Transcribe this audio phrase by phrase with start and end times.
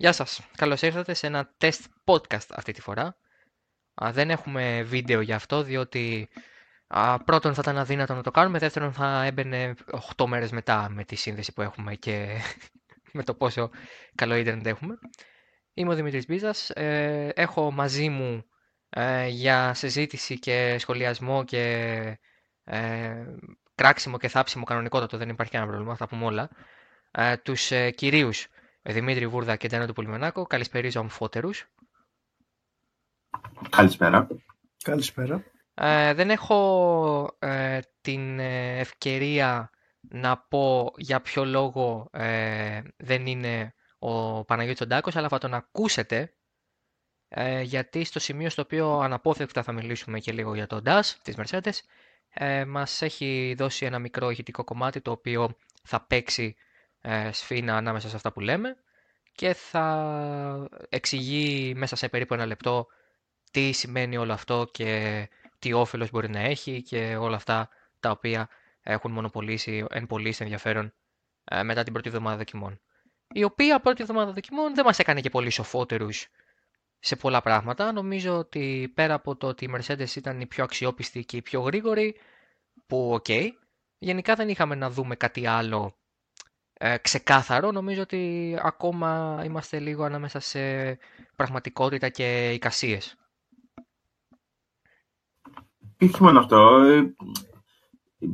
[0.00, 0.40] Γεια σας.
[0.56, 3.16] Καλώς ήρθατε σε ένα test podcast αυτή τη φορά.
[4.04, 6.28] Α, δεν έχουμε βίντεο για αυτό, διότι
[6.86, 9.74] α, πρώτον θα ήταν αδύνατο να το κάνουμε, δεύτερον θα έμπαινε
[10.16, 12.40] 8 μέρες μετά με τη σύνδεση που έχουμε και
[13.16, 13.70] με το πόσο
[14.14, 14.98] καλό ίντερνετ έχουμε.
[15.74, 16.70] Είμαι ο Δημήτρης Μπίζας.
[16.70, 18.44] Ε, έχω μαζί μου
[18.90, 21.64] ε, για συζήτηση και σχολιασμό και
[22.64, 23.24] ε,
[23.74, 26.50] κράξιμο και θάψιμο κανονικότατο, δεν υπάρχει κανένα πρόβλημα, θα πούμε όλα,
[27.10, 28.48] ε, τους ε, κυρίους
[28.82, 30.46] Δημήτρη Βούρδα και Ντένα του Πολυμενάκο.
[30.46, 31.66] Καλησπέριζω αμφότερους.
[33.68, 34.26] Καλησπέρα.
[34.82, 35.44] Καλησπέρα.
[35.74, 39.70] Ε, δεν έχω ε, την ε, ευκαιρία
[40.00, 46.34] να πω για ποιο λόγο ε, δεν είναι ο Παναγιώτης Οντάκος, αλλά θα τον ακούσετε,
[47.28, 51.34] ε, γιατί στο σημείο στο οποίο αναπόφευκτα θα μιλήσουμε και λίγο για τον DAS της
[51.38, 51.78] Mercedes,
[52.28, 56.56] ε, μας έχει δώσει ένα μικρό ηχητικό κομμάτι, το οποίο θα παίξει
[57.00, 58.76] ε, σφήνα ανάμεσα σε αυτά που λέμε
[59.32, 62.86] και θα εξηγεί μέσα σε περίπου ένα λεπτό
[63.50, 65.28] τι σημαίνει όλο αυτό και
[65.58, 67.68] τι όφελος μπορεί να έχει και όλα αυτά
[68.00, 68.48] τα οποία
[68.82, 70.92] έχουν μονοπολίσει εν πολύ ενδιαφέρον
[71.44, 72.80] ε, μετά την πρώτη εβδομάδα δοκιμών.
[73.32, 76.28] Η οποία πρώτη εβδομάδα δοκιμών δεν μας έκανε και πολύ σοφότερους
[76.98, 77.92] σε πολλά πράγματα.
[77.92, 81.60] Νομίζω ότι πέρα από το ότι η Mercedes ήταν η πιο αξιόπιστη και η πιο
[81.60, 82.16] γρήγορη,
[82.86, 83.28] που ΟΚ,
[83.98, 85.99] γενικά δεν είχαμε να δούμε κάτι άλλο
[86.82, 87.70] ε, ξεκάθαρο.
[87.72, 90.60] Νομίζω ότι ακόμα είμαστε λίγο ανάμεσα σε
[91.36, 93.16] πραγματικότητα και εικασίες.
[96.00, 96.82] όχι μόνο αυτό.
[96.82, 97.14] Ε,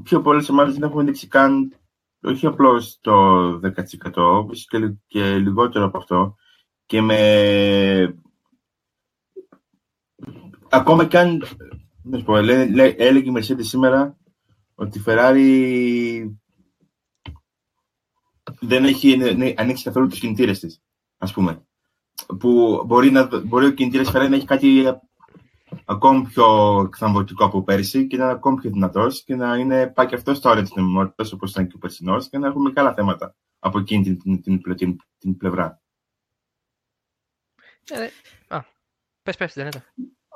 [0.03, 1.77] πιο πολλές ομάδες δεν έχουν δείξει καν
[2.23, 3.71] όχι απλώς το 10%
[4.69, 6.37] και, και λιγότερο από αυτό.
[6.87, 8.19] Και με.
[10.69, 11.43] Ακόμα και αν.
[12.03, 14.17] Να πω, έλεγε η Mercedes σήμερα
[14.75, 16.37] ότι η Ferrari
[18.61, 19.19] δεν έχει
[19.57, 20.83] ανοίξει καθόλου τους κινητήρες της,
[21.19, 21.67] ας πούμε.
[22.39, 24.85] Που μπορεί, να, μπορεί ο κινητήρας Ferrari να έχει κάτι
[25.85, 30.07] ακόμη πιο εκθαμβωτικό από πέρσι και να είναι ακόμη πιο δυνατός και να είναι πάει
[30.07, 32.95] και αυτό στα όρια της νομιμότητας όπως ήταν και ο περσινός και να έχουμε καλά
[32.95, 35.81] θέματα από εκείνη την, την, την, την, την πλευρά.
[37.91, 38.09] Ε,
[38.55, 38.65] α,
[39.23, 39.85] πες, πες, δεν είναι.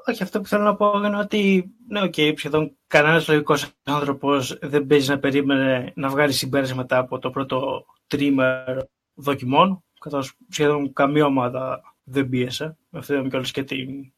[0.06, 4.58] Όχι, αυτό που θέλω να πω είναι ότι, ναι, OK, okay, σχεδόν κανένας λογικός άνθρωπος
[4.62, 11.24] δεν παίζει να περίμενε να βγάλει συμπέρασματα από το πρώτο τριήμερο δοκιμών, καθώς σχεδόν καμία
[11.24, 12.76] ομάδα δεν πίεσε.
[12.90, 14.12] Αυτό είδαμε κιόλας και την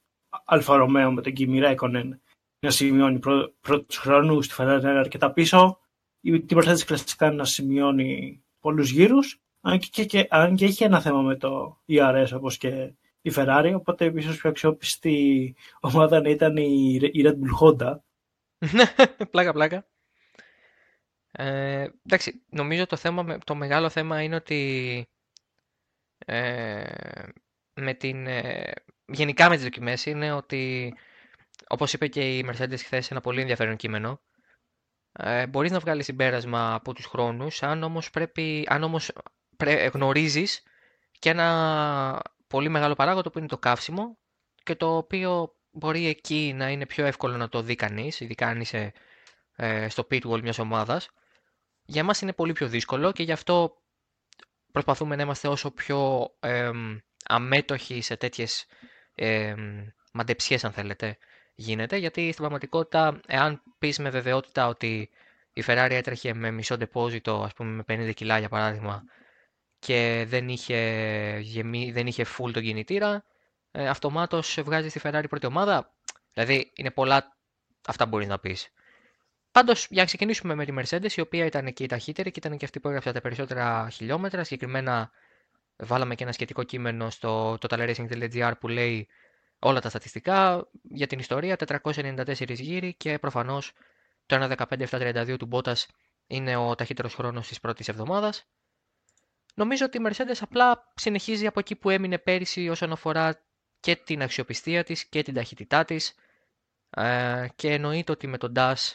[0.45, 2.21] Alfa Romeo με τον Κίμι Ραϊκόνεν
[2.61, 5.79] να σημειώνει πρω, πρώτους χρόνους, στη Ferrari αρκετά πίσω.
[6.21, 11.23] Η Mercedes κλασικά να σημειώνει πολλούς γύρους, αν και, και, αν και έχει ένα θέμα
[11.23, 16.99] με το ERS όπως και η Ferrari, οπότε ίσως πιο αξιόπιστη ομάδα να ήταν η,
[17.13, 17.97] η Red Bull Honda.
[19.31, 19.87] πλάκα, πλάκα.
[21.33, 25.05] Ε, εντάξει, νομίζω το, θέμα, το μεγάλο θέμα είναι ότι
[26.27, 26.85] ε,
[27.75, 28.73] με την, ε,
[29.07, 30.95] γενικά με τις δοκιμές είναι ότι
[31.69, 34.21] όπως είπε και η Mercedes χθες ένα πολύ ενδιαφέρον κείμενο
[35.13, 39.13] ε, μπορείς να βγάλεις συμπέρασμα από τους χρόνους αν όμως, πρέπει, αν όμως
[39.57, 40.63] πρέ, γνωρίζεις
[41.19, 44.19] και ένα πολύ μεγάλο παράγοντα που είναι το καύσιμο
[44.63, 48.61] και το οποίο μπορεί εκεί να είναι πιο εύκολο να το δει κανείς, ειδικά αν
[48.61, 48.93] είσαι
[49.57, 51.09] ε, στο pitwall μιας ομάδας.
[51.85, 53.77] Για μας είναι πολύ πιο δύσκολο και γι' αυτό
[54.73, 56.71] προσπαθούμε να είμαστε όσο πιο ε,
[57.25, 58.67] αμέτωχοι σε τέτοιες
[59.15, 59.55] ε,
[60.13, 61.19] μαντεψιές αν θέλετε
[61.55, 65.11] γίνεται, γιατί στην πραγματικότητα εάν πεις με βεβαιότητα ότι
[65.53, 69.05] η Ferrari έτρεχε με μισό ντεπόζιτο, ας πούμε με 50 κιλά για παράδειγμα,
[69.79, 70.79] και δεν είχε,
[71.41, 73.25] γεμί, δεν είχε full τον κινητήρα,
[73.71, 75.93] ε, αυτομάτως βγάζει στη Ferrari πρώτη ομάδα.
[76.33, 77.37] Δηλαδή είναι πολλά
[77.87, 78.69] αυτά που μπορείς να πεις.
[79.53, 82.59] Πάντως, για να ξεκινήσουμε με τη Mercedes, η οποία ήταν και η ταχύτερη και ήταν
[82.59, 84.45] και αυτή που έγραψε τα περισσότερα χιλιόμετρα.
[84.45, 85.11] Συγκεκριμένα,
[85.77, 89.09] βάλαμε και ένα σχετικό κείμενο στο totalracing.gr που λέει
[89.59, 91.57] όλα τα στατιστικά για την ιστορία.
[91.83, 93.73] 494 γύρι και προφανώς
[94.27, 95.85] το 1.15.732 του Bottas
[96.27, 98.47] είναι ο ταχύτερος χρόνος της πρώτης εβδομάδας.
[99.55, 103.43] Νομίζω ότι η Mercedes απλά συνεχίζει από εκεί που έμεινε πέρυσι όσον αφορά
[103.81, 106.15] και την αξιοπιστία της και την ταχύτητά της
[106.91, 108.95] ε, και εννοείται ότι με τον DAS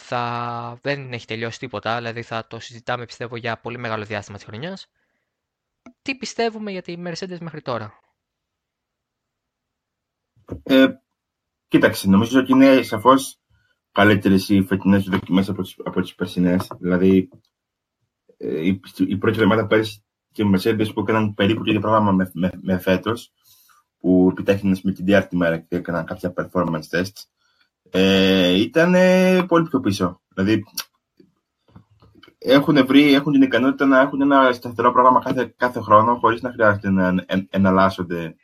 [0.00, 0.78] θα...
[0.82, 4.86] δεν έχει τελειώσει τίποτα, δηλαδή θα το συζητάμε πιστεύω για πολύ μεγάλο διάστημα της χρονιάς.
[6.02, 7.92] Τι πιστεύουμε για τη Mercedes μέχρι τώρα;
[10.62, 10.86] Ε,
[11.68, 13.40] κοίταξε, νομίζω ότι είναι σαφώς
[13.92, 16.66] καλύτερες οι φετινές δοκιμές από τις, από τις περσινές.
[16.78, 17.28] Δηλαδή,
[18.36, 22.12] ε, η, η πρώτη εβδομάδα πέρυσι και οι Mercedes που έκαναν περίπου το ίδιο πράγμα
[22.12, 23.32] με, με, με φέτος,
[23.98, 27.22] που επιτάχυναν με την διάρκεια μέρα και έκαναν κάποια performance tests,
[27.90, 28.94] ε, ήταν
[29.46, 30.20] πολύ πιο πίσω.
[30.34, 30.64] Δηλαδή,
[32.38, 36.50] έχουν βρει, έχουν την ικανότητα να έχουν ένα σταθερό πρόγραμμα κάθε, κάθε χρόνο χωρίς να
[36.52, 37.14] χρειάζεται να
[37.50, 38.36] εναλλάσσονται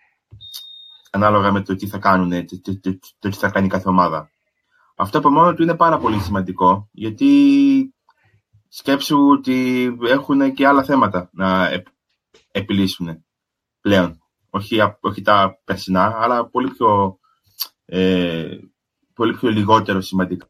[1.10, 4.31] ανάλογα με το τι θα κάνουν, το, το, το, τι θα κάνει κάθε ομάδα.
[4.96, 7.94] Αυτό από μόνο του είναι πάρα πολύ σημαντικό, γιατί
[8.69, 11.69] σκέψου ότι έχουν και άλλα θέματα να
[12.50, 13.25] επιλύσουν
[13.81, 14.19] πλέον.
[14.50, 17.19] Όχι, όχι τα περσινά, αλλά πολύ πιο,
[17.84, 18.56] ε,
[19.16, 20.46] πολύ πιο λιγότερο σημαντικά.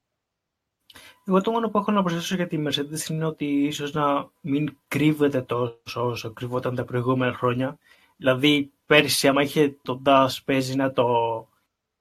[1.25, 4.77] Εγώ το μόνο που έχω να προσθέσω για τη Mercedes είναι ότι ίσως να μην
[4.89, 7.79] κρύβεται τόσο όσο κρυβόταν τα προηγούμενα χρόνια.
[8.17, 11.07] Δηλαδή, πέρσι, άμα είχε τον DAS, παίζει να το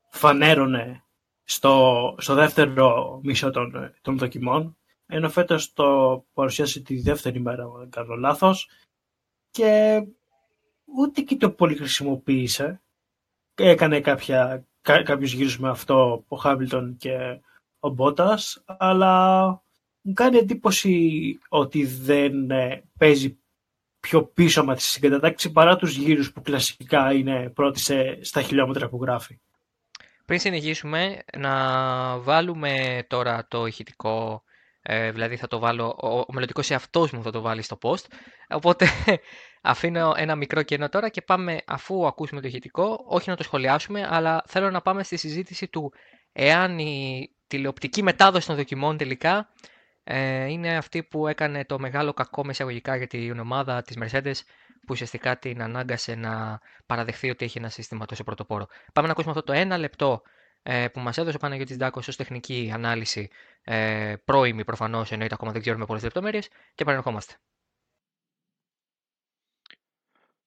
[0.09, 1.03] φανέρωνε
[1.43, 7.79] στο, στο δεύτερο μισό των, των δοκιμών, ενώ φέτος το παρουσίασε τη δεύτερη μέρα, αν
[7.79, 8.69] δεν κάνω λάθος,
[9.51, 10.03] και
[10.97, 12.81] ούτε και το πολύ χρησιμοποίησε.
[13.55, 17.39] Έκανε κάποια, κά, κάποιους γύρους με αυτό ο Χάμπιλτον και
[17.79, 19.45] ο Μπότας, αλλά
[20.01, 23.37] μου κάνει εντύπωση ότι δεν ε, παίζει
[23.99, 27.79] πιο πίσω με τη συγκατατάξη παρά τους γύρους που κλασικά είναι πρώτη
[28.21, 29.39] στα χιλιόμετρα που γράφει.
[30.25, 31.53] Πριν συνεχίσουμε, να
[32.19, 34.43] βάλουμε τώρα το ηχητικό,
[34.81, 38.05] ε, δηλαδή θα το βάλω, ο, ο μελλοντικός εαυτός μου θα το βάλει στο post,
[38.49, 38.87] οπότε
[39.65, 44.07] αφήνω ένα μικρό κενό τώρα και πάμε, αφού ακούσουμε το ηχητικό, όχι να το σχολιάσουμε,
[44.09, 45.93] αλλά θέλω να πάμε στη συζήτηση του
[46.31, 49.49] εάν η τηλεοπτική μετάδοση των δοκιμών τελικά
[50.03, 54.39] ε, είναι αυτή που έκανε το μεγάλο κακό μεσαγωγικά για την ομάδα της Mercedes
[54.69, 58.67] που ουσιαστικά την ανάγκασε να παραδεχθεί ότι έχει ένα σύστημα τόσο πρωτοπόρο.
[58.93, 60.21] Πάμε να ακούσουμε αυτό το ένα λεπτό
[60.63, 63.29] ε, που μας έδωσε ο Παναγιώτης Ντάκος ως τεχνική ανάλυση,
[63.63, 67.33] ε, πρώιμη προφανώς, εννοείται ακόμα δεν ξέρουμε πολλές λεπτομέρειες, και παρενεχόμαστε.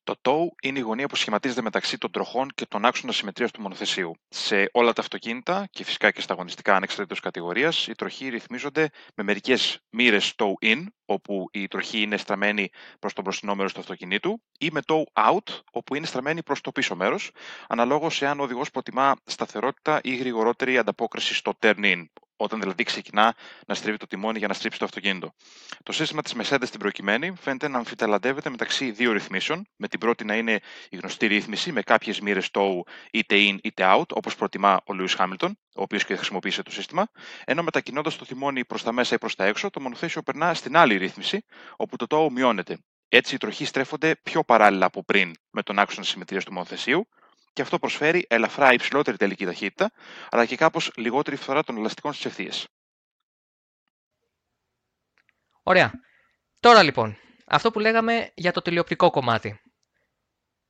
[0.09, 3.61] Το TOW είναι η γωνία που σχηματίζεται μεταξύ των τροχών και των άξονα συμμετρία του
[3.61, 4.15] μονοθεσίου.
[4.29, 9.25] Σε όλα τα αυτοκίνητα και φυσικά και στα αγωνιστικά ανεξαρτήτως κατηγορίας, οι τροχοί ρυθμίζονται με
[9.25, 12.69] μερικές μοίρες TOW in, όπου η τροχή είναι στραμμένη
[12.99, 16.73] προς το μπροστινό μέρος του αυτοκινήτου, ή με TOW out, όπου είναι στραμμένη προς το
[16.73, 17.31] πίσω μέρος,
[17.69, 22.05] αναλόγως εάν ο οδηγός προτιμά σταθερότητα ή γρηγορότερη ανταπόκριση στο turn in,
[22.41, 23.35] όταν δηλαδή ξεκινά
[23.67, 25.33] να στρίβει το τιμόνι για να στρίψει το αυτοκίνητο.
[25.83, 30.25] Το σύστημα της Mercedes στην προκειμένη φαίνεται να αμφιταλαντεύεται μεταξύ δύο ρυθμίσεων, με την πρώτη
[30.25, 32.81] να είναι η γνωστή ρύθμιση με κάποιες μοίρες tow
[33.11, 37.09] είτε in είτε out, όπως προτιμά ο Lewis Hamilton, ο οποίος και χρησιμοποίησε το σύστημα,
[37.45, 40.77] ενώ μετακινώντας το τιμόνι προς τα μέσα ή προς τα έξω, το μονοθέσιο περνά στην
[40.77, 41.45] άλλη ρύθμιση,
[41.77, 42.79] όπου το tow μειώνεται.
[43.09, 47.09] Έτσι, οι τροχοί στρέφονται πιο παράλληλα από πριν με τον άξονα συμμετρίας του μονοθεσίου,
[47.59, 49.91] και αυτό προσφέρει ελαφρά υψηλότερη τελική ταχύτητα,
[50.31, 52.69] αλλά και κάπως λιγότερη φθορά των ελαστικών στις ευθείες.
[55.63, 55.93] Ωραία.
[56.61, 57.17] Τώρα λοιπόν,
[57.47, 59.61] αυτό που λέγαμε για το τηλεοπτικό κομμάτι.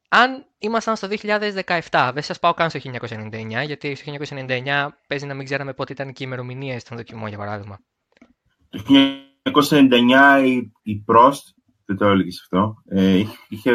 [0.09, 5.35] Αν ήμασταν στο 2017, δεν σας πάω καν στο 1999, γιατί στο 1999 παίζει να
[5.35, 7.79] μην ξέραμε πότε ήταν και οι ημερομηνίες των δοκιμών, για παράδειγμα.
[8.69, 8.83] Το
[9.53, 11.43] 1999 η, η Prost,
[11.85, 13.73] δεν το έλεγες αυτό, ε, είχε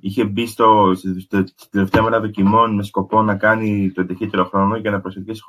[0.00, 4.90] είχε μπει στο, στη τελευταία μέρα δοκιμών με σκοπό να κάνει το ταχύτερο χρόνο για
[4.90, 5.42] να προσελκύσει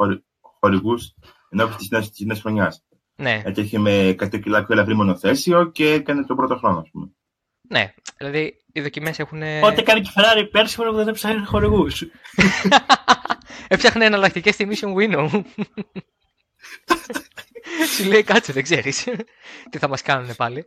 [0.59, 1.13] χορηγούς
[1.49, 2.83] ενώπιση της νέας χρονιάς.
[3.15, 3.41] Ναι.
[3.45, 7.11] Έτσι είχε με 100 κιλά πιο ελαφρύ μονοθέσιο και έκανε τον πρώτο χρόνο, ας πούμε.
[7.61, 9.41] Ναι, δηλαδή οι δοκιμές έχουν.
[9.63, 12.03] Ό,τι κάνει και η Ferrari πέρσι μόνο που δεν έψαχνε χορηγούς.
[13.67, 15.29] Έψαχνε εναλλακτικές στη Mission Winnow.
[17.95, 19.07] Σου λέει κάτσε, δεν ξέρεις
[19.69, 20.65] τι θα μας κάνουν πάλι.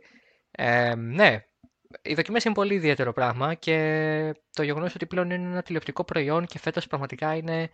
[0.51, 1.45] Ε, ναι,
[2.01, 6.45] οι δοκιμές είναι πολύ ιδιαίτερο πράγμα και το γεγονός ότι πλέον είναι ένα τηλεοπτικό προϊόν
[6.45, 7.69] και φέτος πραγματικά είναι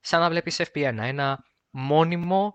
[0.00, 0.96] σαν να βλέπεις FP1.
[1.00, 2.54] Ένα μόνιμο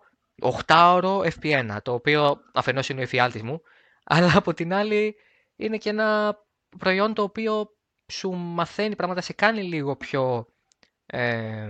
[0.66, 3.62] 8ωρο FP1, το οποίο αφενός είναι ο εφιάλτης μου,
[4.13, 5.16] αλλά από την άλλη
[5.56, 6.38] είναι και ένα
[6.78, 7.70] προϊόν το οποίο
[8.12, 10.46] σου μαθαίνει πράγματα, σε κάνει λίγο πιο
[11.06, 11.70] ε,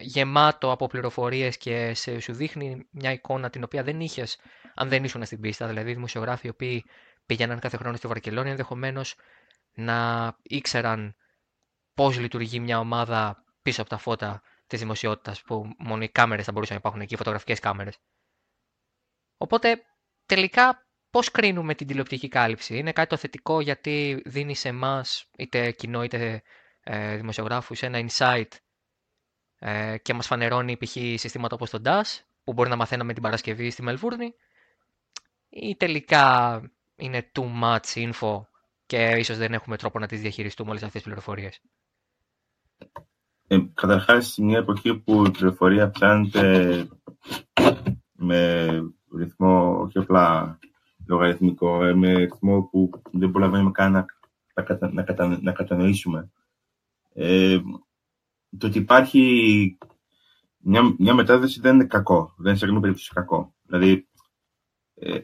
[0.00, 4.38] γεμάτο από πληροφορίες και σε, σου δείχνει μια εικόνα την οποία δεν είχες
[4.74, 5.66] αν δεν ήσουν στην πίστα.
[5.66, 6.84] Δηλαδή, δημοσιογράφοι οι οποίοι
[7.32, 9.14] πήγαιναν κάθε χρόνο στη Βαρκελόνη, ενδεχομένως
[9.74, 11.16] να ήξεραν
[11.94, 16.52] πώς λειτουργεί μια ομάδα πίσω από τα φώτα της δημοσιότητας, που μόνο οι κάμερες θα
[16.52, 17.98] μπορούσαν να υπάρχουν εκεί, οι φωτογραφικές κάμερες.
[19.36, 19.82] Οπότε
[20.26, 25.70] τελικά πώς κρίνουμε την τηλεοπτική κάλυψη; Είναι κάτι το θετικό γιατί δίνει σε εμάς, είτε
[25.70, 26.42] κοινό είτε
[26.82, 28.48] ε, δημοσιογράφους, ένα insight
[29.58, 30.90] ε, και μας φανερώνει π.χ.
[30.90, 34.34] συστήματα όπως το DAS, που μπορεί να μαθαίναμε την Παρασκευή στη Μελβούρνη,
[35.48, 36.60] ή τελικά
[37.02, 38.40] είναι too much info
[38.86, 41.60] και ίσως δεν έχουμε τρόπο να τις διαχειριστούμε όλες αυτές τις πληροφορίες.
[43.46, 46.88] Ε, καταρχάς, μια εποχή που η πληροφορία πιάνεται
[48.12, 48.68] με
[49.16, 50.58] ρυθμό όχι απλά
[51.06, 54.04] λογαριθμικό, ε, με ρυθμό που δεν προλαβαίνουμε καν να,
[54.92, 56.30] να, κατα, να, κατανοήσουμε.
[57.14, 57.60] Ε,
[58.58, 59.78] το ότι υπάρχει
[60.58, 62.34] μια, μια μετάδοση δεν είναι κακό.
[62.36, 63.54] Δεν είναι σε καμία περίπτωση κακό.
[63.66, 64.11] Δηλαδή, ε,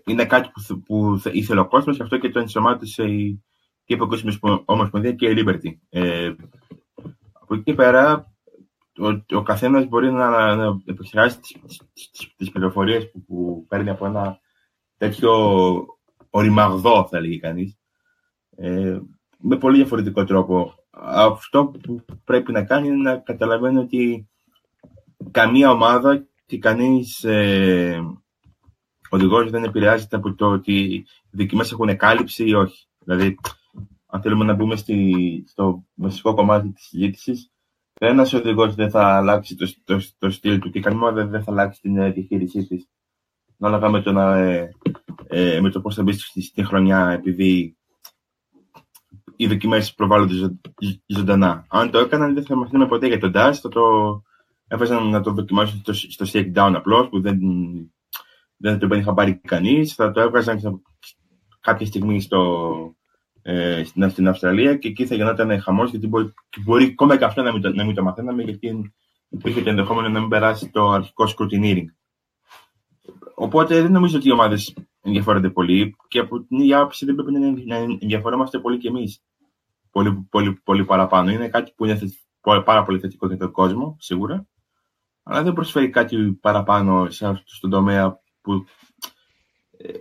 [0.04, 3.44] είναι κάτι που, που ήθελε ο κόσμος, και αυτό και το ενσωμάτωσε η,
[3.85, 5.73] και η Παγκόσμια Ομοσπονδία και η Liberty.
[5.88, 6.35] Ε,
[7.32, 8.32] από εκεί πέρα,
[8.99, 11.38] ο, ο καθένας μπορεί να, να επεξεργάσει
[12.37, 14.38] τις πληροφορίες που, που παίρνει από ένα
[14.97, 15.32] τέτοιο
[16.30, 17.78] οριμαγδό, θα λέγει κανείς,
[18.56, 18.99] ε,
[19.38, 20.75] με πολύ διαφορετικό τρόπο.
[21.00, 24.28] Αυτό που πρέπει να κάνει είναι να καταλαβαίνει ότι
[25.30, 28.00] καμία ομάδα και κανείς ε,
[29.08, 32.86] οδηγός δεν επηρεάζεται από το ότι οι δοκιμές έχουν κάλυψη ή όχι.
[33.04, 33.38] Δηλαδή,
[34.06, 37.50] αν θέλουμε να μπούμε στη, στο βασικό κομμάτι της συζήτησης,
[38.00, 41.52] ένας οδηγός δεν θα αλλάξει το, το, το στυλ του και καμία ομάδα δεν θα
[41.52, 42.88] αλλάξει την ε, διαχείρισή της.
[43.58, 44.70] Ανάλογα με το, ε,
[45.26, 47.76] ε, με το πώς θα μπει στη, χρονιά, επειδή
[49.36, 50.58] οι δοκιμέ προβάλλονται ζω,
[51.06, 51.66] ζωντανά.
[51.68, 53.82] Αν το έκαναν, δεν θα μαθαίνουμε ποτέ για τον DAS, θα το
[54.68, 57.38] έβαζαν να το δοκιμάσουν στο, στο shakedown απλώς, που δεν,
[58.58, 59.94] δεν το είχα πάρει κανείς.
[59.94, 60.82] Θα το έβγαζαν
[61.60, 62.96] κάποια στιγμή στο,
[63.42, 66.32] ε, στην, στην Αυστραλία και εκεί θα γινόταν χαμός, γιατί μπορεί,
[66.64, 68.92] μπορεί ακόμα και αυτό να μην, το, να μην το μαθαίναμε, γιατί
[69.28, 71.86] υπήρχε το ενδεχόμενο να μην περάσει το αρχικό scrutineering.
[73.34, 77.32] Οπότε δεν νομίζω ότι οι ομάδες ενδιαφέρονται πολύ και από την ίδια άποψη δεν πρέπει
[77.66, 79.22] να ενδιαφερόμαστε πολύ κι εμείς.
[79.90, 81.30] Πολύ, πολύ, πολύ παραπάνω.
[81.30, 81.98] Είναι κάτι που είναι
[82.64, 84.46] πάρα πολύ θετικό για τον κόσμο, σίγουρα.
[85.22, 88.66] Αλλά δεν προσφέρει κάτι παραπάνω σε αυτό στον τομέα που
[89.76, 89.92] ε,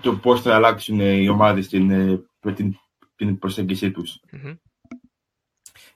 [0.00, 2.22] το πώς θα αλλάξουν οι ομάδες την, ε,
[2.54, 2.76] την,
[3.16, 4.20] την προσέγγιση τους.
[4.32, 4.56] Mm-hmm.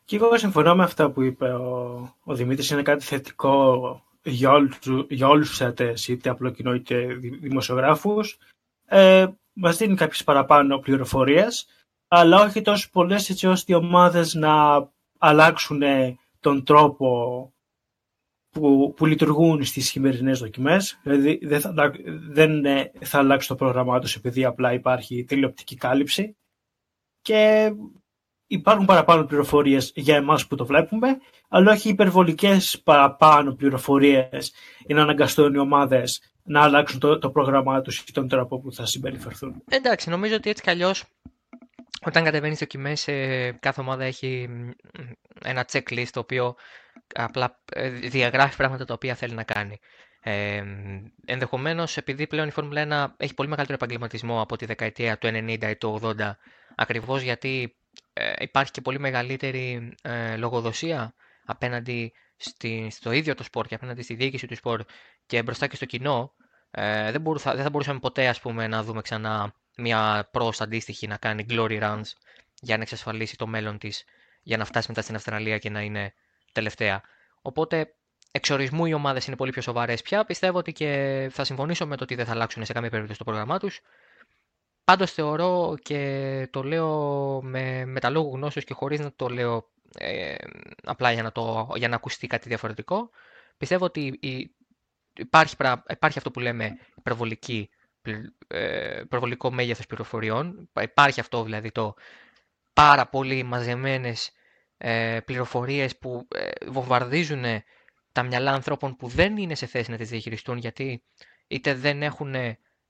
[0.04, 4.78] Και εγώ συμφωνώ με αυτά που είπε ο, ο Δημήτρης, είναι κάτι θετικό για όλους,
[5.08, 7.06] για όλους τους θεατές, είτε απλό κοινό είτε
[7.40, 8.38] δημοσιογράφους.
[8.86, 11.66] Ε, μας δίνει κάποιες παραπάνω πληροφορίες,
[12.08, 14.52] αλλά όχι τόσο πολλές έτσι ώστε οι ομάδες να
[15.18, 15.82] αλλάξουν
[16.40, 17.53] τον τρόπο
[18.54, 21.00] που, που λειτουργούν στις χειμερινές δοκιμές.
[21.02, 21.92] Δηλαδή δεν θα,
[22.30, 22.62] δεν
[23.00, 26.36] θα αλλάξει το πρόγραμμά τους επειδή απλά υπάρχει τηλεοπτική κάλυψη.
[27.22, 27.72] Και
[28.46, 31.18] υπάρχουν παραπάνω πληροφορίες για εμάς που το βλέπουμε,
[31.48, 34.52] αλλά όχι υπερβολικές παραπάνω πληροφορίες
[34.86, 38.72] για να αναγκαστούν οι ομάδες να αλλάξουν το, το πρόγραμμά τους ή τον τρόπο που
[38.72, 39.62] θα συμπεριφερθούν.
[39.68, 41.04] Εντάξει, νομίζω ότι έτσι κι αλλιώς
[42.06, 44.48] όταν κατεβαίνεις δοκιμές, ε, κάθε ομάδα έχει
[45.44, 46.54] ένα checklist το οποίο
[47.14, 49.78] απλά ε, διαγράφει πράγματα τα οποία θέλει να κάνει.
[50.20, 50.62] Ε,
[51.24, 55.62] Ενδεχομένως, επειδή πλέον η Φόρμουλα 1 έχει πολύ μεγαλύτερο επαγγελματισμό από τη δεκαετία του 90
[55.70, 56.14] ή του 80,
[56.74, 57.76] ακριβώς γιατί
[58.12, 64.02] ε, υπάρχει και πολύ μεγαλύτερη ε, λογοδοσία απέναντι στη, στο ίδιο το σπορ και απέναντι
[64.02, 64.84] στη διοίκηση του σπορ
[65.26, 66.34] και μπροστά και στο κοινό,
[66.70, 71.06] ε, δεν, μπορούσα, δεν θα μπορούσαμε ποτέ ας πούμε, να δούμε ξανά μια προς αντίστοιχη
[71.06, 72.10] να κάνει glory runs
[72.60, 74.04] για να εξασφαλίσει το μέλλον της
[74.42, 76.14] για να φτάσει μετά στην Αυστραλία και να είναι
[76.54, 77.02] τελευταία.
[77.42, 77.94] Οπότε
[78.30, 80.24] εξορισμού οι ομάδες είναι πολύ πιο σοβαρές πια.
[80.24, 83.24] Πιστεύω ότι και θα συμφωνήσω με το ότι δεν θα αλλάξουν σε καμία περίπτωση το
[83.24, 83.80] πρόγραμμά τους.
[84.84, 89.70] Πάντως θεωρώ και το λέω με, με τα λόγου γνώσεως και χωρίς να το λέω
[89.98, 90.34] ε,
[90.84, 93.10] απλά για να, το, για να ακουστεί κάτι διαφορετικό.
[93.56, 94.18] Πιστεύω ότι
[95.12, 95.56] υπάρχει,
[95.88, 97.70] υπάρχει αυτό που λέμε υπερβολική,
[98.46, 100.70] ε, υπερβολικό μέγεθος πληροφοριών.
[100.80, 101.94] Υπάρχει αυτό δηλαδή το
[102.72, 104.32] πάρα πολύ μαζεμένες
[104.86, 107.44] ε, πληροφορίες που ε, βομβαρδίζουν
[108.12, 111.02] τα μυαλά ανθρώπων που δεν είναι σε θέση να τις διαχειριστούν γιατί
[111.46, 112.34] είτε δεν έχουν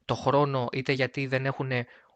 [0.04, 1.70] το χρόνο είτε γιατί δεν έχουν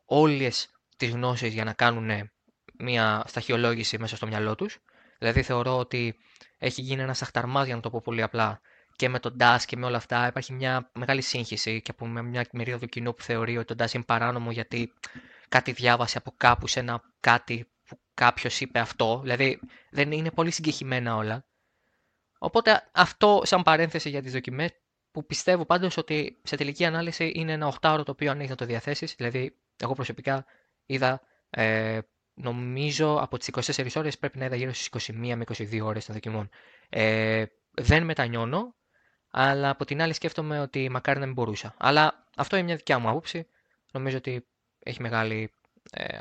[0.04, 2.30] όλες τις γνώσεις για να κάνουν
[2.78, 4.78] μια σταχυολόγηση μέσα στο μυαλό τους.
[5.18, 6.16] Δηλαδή θεωρώ ότι
[6.58, 8.60] έχει γίνει ένα αχταρμάς για να το πω πολύ απλά
[8.96, 12.46] και με τον DAS και με όλα αυτά υπάρχει μια μεγάλη σύγχυση και από μια
[12.52, 14.92] μερίδα του κοινού που θεωρεί ότι το DAS είναι παράνομο γιατί
[15.48, 19.20] κάτι διάβασε από κάπου σε ένα κάτι που κάποιος είπε αυτό.
[19.22, 21.44] Δηλαδή δεν είναι πολύ συγκεχημένα όλα.
[22.38, 24.70] Οπότε αυτό σαν παρένθεση για τις δοκιμές
[25.10, 28.56] που πιστεύω πάντως ότι σε τελική ανάλυση είναι ένα οχτάωρο το οποίο αν έχεις να
[28.56, 30.44] το διαθέσεις, δηλαδή εγώ προσωπικά
[30.86, 31.98] είδα, ε,
[32.34, 36.14] νομίζω από τις 24 ώρες πρέπει να είδα γύρω στις 21 με 22 ώρες των
[36.14, 36.48] δοκιμών.
[36.88, 38.74] Ε, δεν μετανιώνω,
[39.30, 41.74] αλλά από την άλλη σκέφτομαι ότι μακάρι να μην μπορούσα.
[41.78, 43.46] Αλλά αυτό είναι μια δικιά μου άποψη.
[43.92, 44.46] Νομίζω ότι
[44.78, 45.52] έχει μεγάλη
[45.90, 46.18] ε,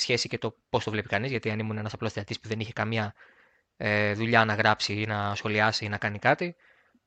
[0.00, 2.60] σχέση και το πώς το βλέπει κανείς, γιατί αν ήμουν ένας απλός θεατής που δεν
[2.60, 3.14] είχε καμία
[3.76, 6.56] ε, δουλειά να γράψει ή να σχολιάσει ή να κάνει κάτι,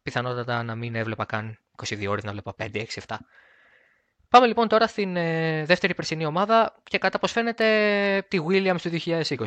[0.03, 3.15] πιθανότατα να μην έβλεπα καν 22 ώρες, να βλέπα 5, 6, 7.
[4.29, 8.89] Πάμε λοιπόν τώρα στην ε, δεύτερη περσινή ομάδα και κατά πως φαίνεται τη Williams του
[9.05, 9.45] 2020.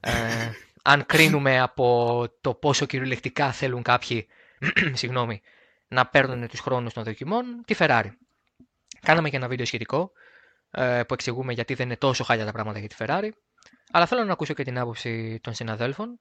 [0.00, 0.10] Ε,
[0.92, 4.26] αν κρίνουμε από το πόσο κυριολεκτικά θέλουν κάποιοι
[5.00, 5.42] συγγνώμη,
[5.88, 8.10] να παίρνουν τους χρόνους των δοκιμών, τη Ferrari.
[9.00, 10.22] Κάναμε και ένα βίντεο σχετικό ε,
[11.06, 13.30] που εξηγούμε γιατί δεν είναι τόσο χάλια τα πράγματα για τη Ferrari.
[13.90, 16.20] Αλλά θέλω να ακούσω και την άποψη των συναδέλφων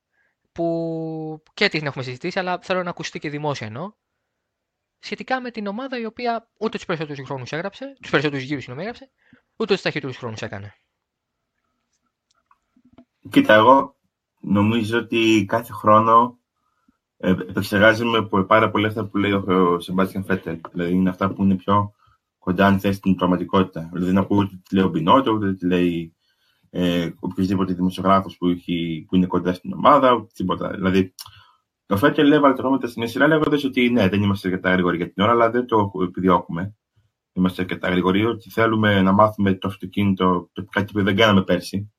[0.51, 3.93] που και την έχουμε συζητήσει, αλλά θέλω να ακουστεί και δημόσια εννοώ.
[4.99, 8.87] σχετικά με την ομάδα η οποία ούτε τους περισσότερους χρόνους έγραψε, τους περισσότερους γύρους συγγνώμη
[8.87, 9.11] έγραψε,
[9.55, 10.73] ούτε τους ταχύτερους χρόνους έκανε.
[13.29, 13.95] Κοίτα, εγώ
[14.39, 16.39] νομίζω ότι κάθε χρόνο
[17.17, 20.59] ε, επεξεργάζομαι πάρα πολύ αυτά που λέει ο Σεμπάστιαν Φέτελ.
[20.71, 21.93] Δηλαδή είναι αυτά που είναι πιο
[22.43, 23.89] κοντά, αν θες, στην πραγματικότητα.
[23.91, 26.15] Δηλαδή δεν ακούω ούτε τι λέει ο Μπινότο, ούτε τι λέει
[26.69, 28.47] ε, οποιοδήποτε δημοσιογράφος που,
[29.07, 30.69] που είναι κοντά στην ομάδα, ούτε τίποτα.
[30.69, 31.13] Δηλαδή,
[31.87, 35.11] ο Φέτελ έβαλε το πράγματα στην σειρά λέγοντας ότι ναι, δεν είμαστε αρκετά γρήγοροι για
[35.11, 36.75] την ώρα, αλλά δεν το επιδιώκουμε.
[37.33, 41.91] Είμαστε αρκετά γρήγοροι, ότι θέλουμε να μάθουμε το αυτοκίνητο, το κάτι που δεν κάναμε πέρσι.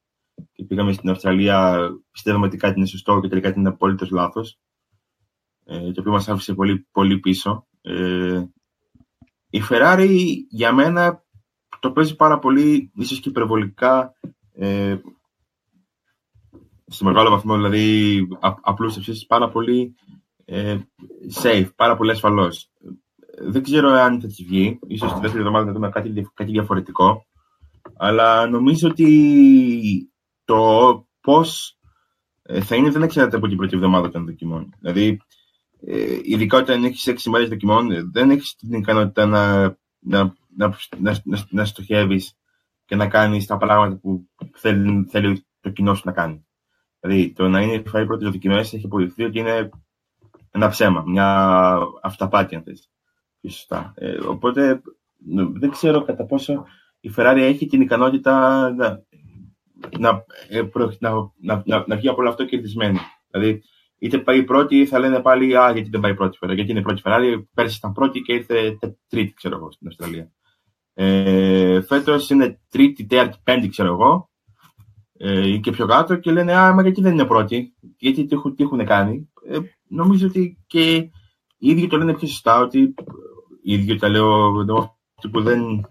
[0.53, 4.59] Και πήγαμε στην Αυστραλία, πιστεύουμε ότι κάτι είναι σωστό και τελικά είναι απολύτως λάθος.
[5.65, 7.67] Ε, το οποίο μας άφησε πολύ, πολύ πίσω.
[7.81, 8.43] Ε,
[9.53, 10.19] η Ferrari
[10.49, 11.25] για μένα
[11.81, 14.15] το παίζει πάρα πολύ, ίσως και υπερβολικά,
[14.55, 14.97] ε,
[16.87, 19.95] στο μεγάλο βαθμό, δηλαδή απλούστευσης, πάρα πολύ
[20.45, 20.79] ε,
[21.43, 22.71] safe, πάρα πολύ ασφαλώς.
[23.49, 27.27] Δεν ξέρω αν θα της βγει, ίσως τη δεύτερη εβδομάδα να δούμε κάτι, κάτι διαφορετικό,
[27.97, 30.13] αλλά νομίζω ότι
[30.45, 31.79] το πώς
[32.43, 34.75] ε, θα είναι δεν εξαρτάται από την πρώτη εβδομάδα των δοκιμών.
[34.81, 35.17] Δηλαδή, ε,
[36.23, 39.63] ειδικά όταν έχεις έξι μέρε δοκιμών, ε, δεν έχεις την ικανότητα να,
[39.99, 42.37] να, να, να, να, να στοχεύεις
[42.85, 46.47] και να κάνεις τα πράγματα που θέλει, θέλει το κοινό σου να κάνει.
[47.01, 49.69] Δηλαδή, το να είναι φάει πρώτες δοκιμές έχει αποδειχθεί ότι είναι
[50.51, 52.91] ένα ψέμα, μια αυταπάτη, αν θες.
[53.43, 53.93] Σωστά.
[53.97, 54.83] Ε, οπότε,
[55.53, 56.65] δεν ξέρω κατά πόσο
[57.01, 59.03] η Ferrari έχει την ικανότητα να,
[59.99, 60.63] να, ε,
[60.99, 61.11] να,
[61.41, 62.99] να, να, να βγει από όλο αυτό κερδισμένη.
[63.31, 63.63] Δηλαδή,
[64.03, 66.55] είτε πάει πρώτη, θα λένε πάλι Α, γιατί δεν πάει πρώτη φορά.
[66.55, 68.79] Γιατί είναι πρώτη Ferrari, πέρσι ήταν πρώτη και ήρθε
[69.09, 70.33] τρίτη, ξέρω εγώ, στην Αυστραλία.
[70.95, 74.31] Ε, Φέτος είναι τρίτη, τέταρτη, πέμπτη, ξέρω εγώ,
[75.13, 78.37] ε, ή και πιο κάτω και λένε Α, μα γιατί δεν είναι πρώτη, γιατί τι,
[78.55, 79.31] τι έχουν κάνει.
[79.49, 80.95] Ε, νομίζω ότι και
[81.59, 82.95] οι ίδιοι το λένε πιο σωστά, ότι
[83.63, 84.99] οι ίδιοι τα λέω εδώ,
[85.31, 85.87] που δεν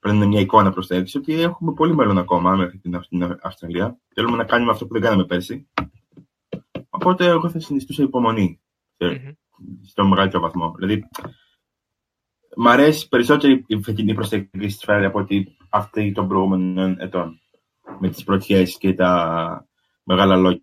[0.00, 3.00] παίρνουν μια εικόνα προς τα έξω, ότι έχουμε πολύ μέλλον ακόμα μέχρι την
[3.42, 3.98] Αυστραλία.
[4.14, 5.68] Θέλουμε να κάνουμε αυτό που δεν κάναμε πέρσι.
[7.06, 8.60] Οπότε εγώ θα συνιστούσα υπομονή
[8.98, 9.32] mm-hmm.
[9.86, 10.74] στο μεγαλύτερο βαθμό.
[10.78, 11.08] Δηλαδή,
[12.56, 17.40] μ' αρέσει περισσότερο η φετινή προσεκτική σφαίρα από ότι αυτή των προηγούμενων ετών.
[18.00, 19.68] Με τις πρωτιές και τα
[20.02, 20.62] μεγάλα λόγια.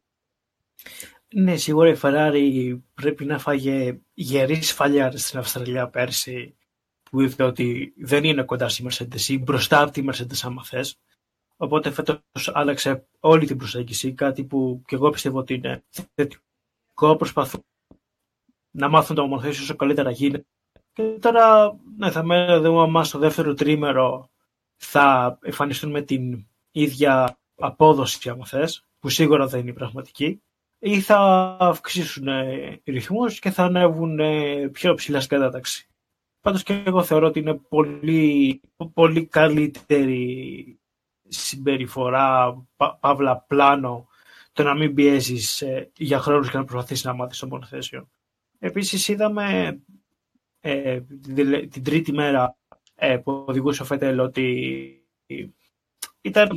[1.34, 6.58] Ναι, σίγουρα η Ferrari πρέπει να φάγε γερής σφαλιά στην Αυστραλία πέρσι
[7.04, 11.00] που είδε ότι δεν είναι κοντά στη Mercedes ή μπροστά από τη Mercedes άμα θες.
[11.58, 12.20] Οπότε φέτος
[12.54, 17.16] άλλαξε όλη την προσέγγιση, κάτι που και εγώ πιστεύω ότι είναι θετικό.
[17.18, 17.66] Προσπαθούν
[18.72, 20.46] να μάθουν το μονοθέσιο όσο καλύτερα γίνεται.
[20.94, 22.24] Και τώρα, ναι, θα
[22.62, 24.32] δούμε μας στο δεύτερο τρίμερο
[24.84, 30.42] θα εμφανιστούν με την ίδια απόδοση, αν θες, που σίγουρα δεν είναι πραγματική,
[30.80, 31.18] ή θα
[31.60, 35.88] αυξήσουν ε, ρυθμούς και θα ανέβουν ε, πιο ψηλά στην κατάταξη.
[36.42, 38.62] Πάντως και εγώ θεωρώ ότι είναι πολύ,
[38.94, 40.80] πολύ καλύτερη
[41.28, 44.08] συμπεριφορά, πα, παύλα πλάνο,
[44.54, 48.10] το να μην πιέζεις ε, για χρόνους και να προσπαθήσεις να μάθεις το μονοθέσιο.
[48.60, 49.80] Επίσης είδαμε
[50.60, 51.02] ε,
[51.70, 52.58] την, τρίτη μέρα
[52.96, 54.98] ε, που οδηγούσε ο Φέτελ ότι
[56.22, 56.50] ήταν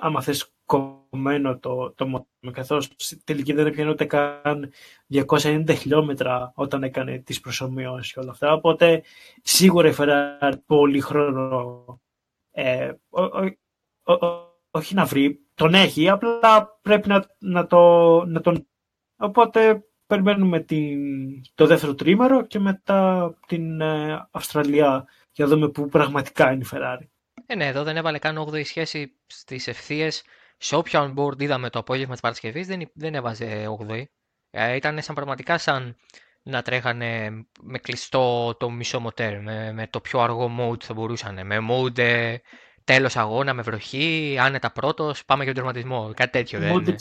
[0.00, 2.90] άμα θες κομμένο το, το μοτό, καθώς
[3.24, 4.72] τελική δεν έπιανε ούτε καν
[5.10, 9.02] 290 χιλιόμετρα όταν έκανε τις προσωμιώσεις και όλα αυτά, οπότε
[9.42, 12.00] σίγουρα έφερα πολύ χρόνο
[12.52, 12.92] ε,
[14.70, 18.66] όχι να βρει, τον έχει, απλά πρέπει να, να, το, να τον...
[19.16, 20.98] Οπότε περιμένουμε την,
[21.54, 26.68] το δεύτερο τρίμερο και μετά την ε, Αυστραλία για να δούμε που πραγματικά είναι η
[26.72, 27.06] Ferrari.
[27.46, 30.24] Ε, ναι, εδώ δεν έβαλε καν 8η σχέση στις ευθείες.
[30.56, 34.04] Σε όποιο on board είδαμε το απόγευμα της Παρασκευής δεν, δεν έβαζε 8η.
[34.50, 35.96] Ε, ήταν σαν πραγματικά σαν
[36.42, 37.30] να τρέχανε
[37.62, 41.46] με κλειστό το μισό μοτέρ, με, με το πιο αργό mode θα μπορούσαν.
[41.46, 42.36] Με mode ε,
[42.84, 46.12] τέλος αγώνα, με βροχή, άνετα πρώτος, πάμε για τον τερματισμό.
[46.16, 46.96] Κάτι τέτοιο δεν είναι.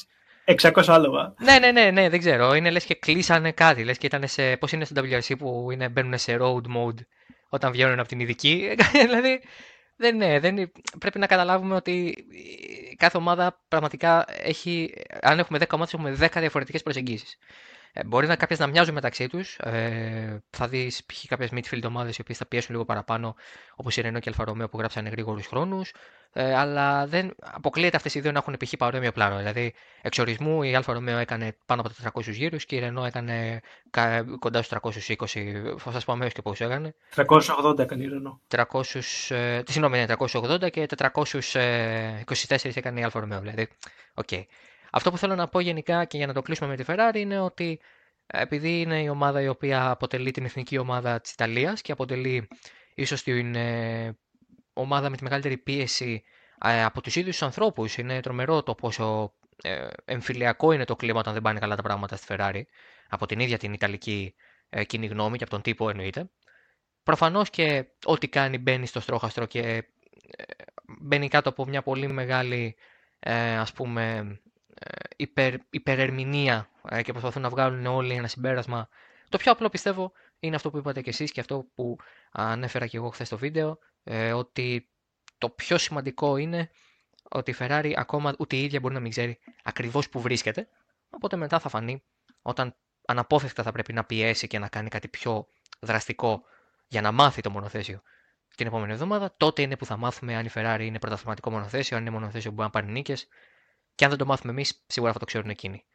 [0.45, 1.34] 600 άλογα.
[1.39, 2.54] Ναι, ναι, ναι, ναι, δεν ξέρω.
[2.54, 3.84] Είναι λες και κλείσανε κάτι.
[3.84, 4.58] Λες και ήταν σε.
[4.58, 6.99] Πώς είναι στο WRC που είναι, μπαίνουν σε road mode
[7.49, 8.75] όταν βγαίνουν από την ειδική.
[9.06, 9.41] δηλαδή.
[9.95, 12.25] Δεν, ναι, δεν, πρέπει να καταλάβουμε ότι
[12.97, 14.93] κάθε ομάδα πραγματικά έχει.
[15.21, 17.38] Αν έχουμε 10 ομάδε, έχουμε 10 διαφορετικές προσεγγίσεις.
[17.93, 19.58] Ε, μπορεί να κάποιες να μοιάζουν μεταξύ τους.
[19.58, 21.25] Ε, θα δεις π.χ.
[21.25, 23.36] κάποιες midfield ομάδες οι οποίες θα πιέσουν λίγο παραπάνω,
[23.75, 25.91] όπως η Renault και η Αλφα Romeo που γράψανε γρήγορους χρόνους.
[26.34, 28.73] Ε, αλλά δεν αποκλείεται αυτές οι δύο να έχουν π.χ.
[28.77, 29.38] παρόμοιο πλάνο.
[29.38, 33.62] Δηλαδή, εξορισμού η Αλφα Romeo έκανε πάνω από 400 γύρους και η Renault έκανε
[34.39, 35.75] κοντά στους 320.
[35.77, 36.95] Θα σας πω αμέσως και πόσο έκανε.
[37.15, 38.38] 380 έκανε η Renault.
[38.47, 38.99] 300,
[39.30, 43.39] ε, συγγνώμη, 380 ναι, και 424 έκανε η Αλφα Romeo.
[43.39, 43.67] Δηλαδή,
[44.25, 44.43] okay.
[44.91, 47.39] Αυτό που θέλω να πω γενικά και για να το κλείσουμε με τη Ferrari είναι
[47.39, 47.80] ότι
[48.27, 52.47] επειδή είναι η ομάδα η οποία αποτελεί την εθνική ομάδα της Ιταλίας και αποτελεί
[52.93, 54.17] ίσως την ε,
[54.73, 56.23] ομάδα με τη μεγαλύτερη πίεση
[56.65, 57.97] ε, από τους ίδιους τους ανθρώπους.
[57.97, 62.15] Είναι τρομερό το πόσο ε, εμφυλιακό είναι το κλίμα όταν δεν πάνε καλά τα πράγματα
[62.15, 62.62] στη Ferrari,
[63.10, 64.36] από την ίδια την Ιταλική
[64.69, 66.30] ε, κοινή γνώμη και από τον τύπο εννοείται.
[67.04, 69.84] Προφανώς και ό,τι κάνει μπαίνει στο στρόχαστρο και ε,
[70.99, 72.75] μπαίνει κάτω από μια πολύ μεγάλη
[73.19, 74.51] ε, ας πούμε ε,
[75.15, 78.89] υπερ, υπερερμηνεία ε, και προσπαθούν να βγάλουν όλοι ένα συμπέρασμα.
[79.30, 81.98] Το πιο απλό πιστεύω είναι αυτό που είπατε και εσείς και αυτό που
[82.32, 84.89] ανέφερα και εγώ χθες στο βίντεο, ε, ότι
[85.38, 86.70] το πιο σημαντικό είναι
[87.30, 90.67] ότι η Ferrari ακόμα ούτε η ίδια μπορεί να μην ξέρει ακριβώς που βρίσκεται,
[91.10, 92.04] οπότε μετά θα φανεί
[92.41, 95.48] όταν αναπόφευκτα θα πρέπει να πιέσει και να κάνει κάτι πιο
[95.80, 96.44] δραστικό
[96.88, 98.02] για να μάθει το μονοθέσιο
[98.56, 102.02] την επόμενη εβδομάδα, τότε είναι που θα μάθουμε αν η Ferrari είναι πρωταθληματικό μονοθέσιο, αν
[102.02, 103.28] είναι μονοθέσιο που μπορεί να πάρει νίκες.
[104.02, 105.86] Και αν δεν το μάθουμε εμείς, σίγουρα θα το ξέρουν εκείνοι.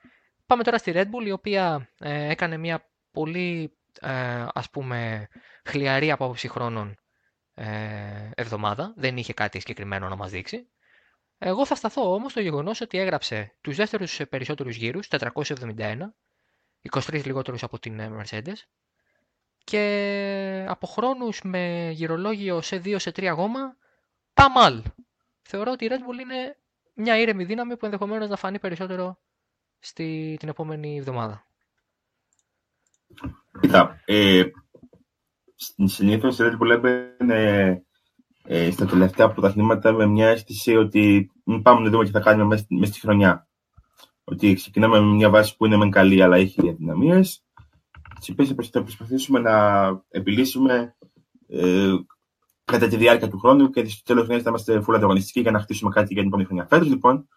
[0.46, 5.28] Πάμε τώρα στη Red Bull, η οποία ε, έκανε μια πολύ ε, ας πούμε
[5.64, 6.96] χλιαρή από άποψη χρόνων
[7.54, 8.92] ε, εβδομάδα.
[8.96, 10.68] Δεν είχε κάτι συγκεκριμένο να μας δείξει.
[11.38, 15.96] Εγώ θα σταθώ όμως στο γεγονός ότι έγραψε τους δεύτερους περισσότερους γύρους, 471,
[16.90, 18.56] 23 λιγότερους από την ε, Mercedes,
[19.64, 23.76] και από χρόνους με γυρολόγιο σε 2 σε 3 γόμα,
[24.34, 24.82] παμάλ.
[25.42, 26.56] Θεωρώ ότι η Red Bull είναι
[26.96, 29.18] μια ήρεμη δύναμη που ενδεχομένως να φανεί περισσότερο
[29.78, 31.46] στη, την επόμενη εβδομάδα.
[33.60, 34.44] Κοίτα, ε,
[35.84, 37.82] συνήθως η Red Bull έμπαινε
[38.44, 42.44] ε, στα τελευταία πρωταθλήματα με μια αίσθηση ότι μην πάμε να δούμε τι θα κάνουμε
[42.44, 43.48] μέσα, μέσα στη χρονιά.
[44.24, 47.44] Ότι ξεκινάμε με μια βάση που είναι μεν καλή, αλλά έχει αδυναμίες.
[48.20, 50.96] Τι οποίε θα προσπαθήσουμε να επιλύσουμε
[51.48, 51.92] ε,
[52.72, 55.60] κατά τη διάρκεια του χρόνου και στο τέλος χρονιάς θα είμαστε full ανταγωνιστικοί για να
[55.60, 56.66] χτίσουμε κάτι για την επόμενη χρονιά.
[56.66, 57.28] Φέτος λοιπόν,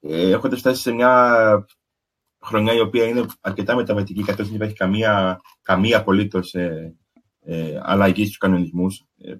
[0.00, 1.66] ε, έχοντας φτάσει σε μια
[2.40, 6.96] χρονιά η οποία είναι αρκετά μεταβατική, καθώς δεν υπάρχει καμία, καμία απολύτως ε,
[7.40, 9.34] ε, αλλαγή στους κανονισμούς, ε,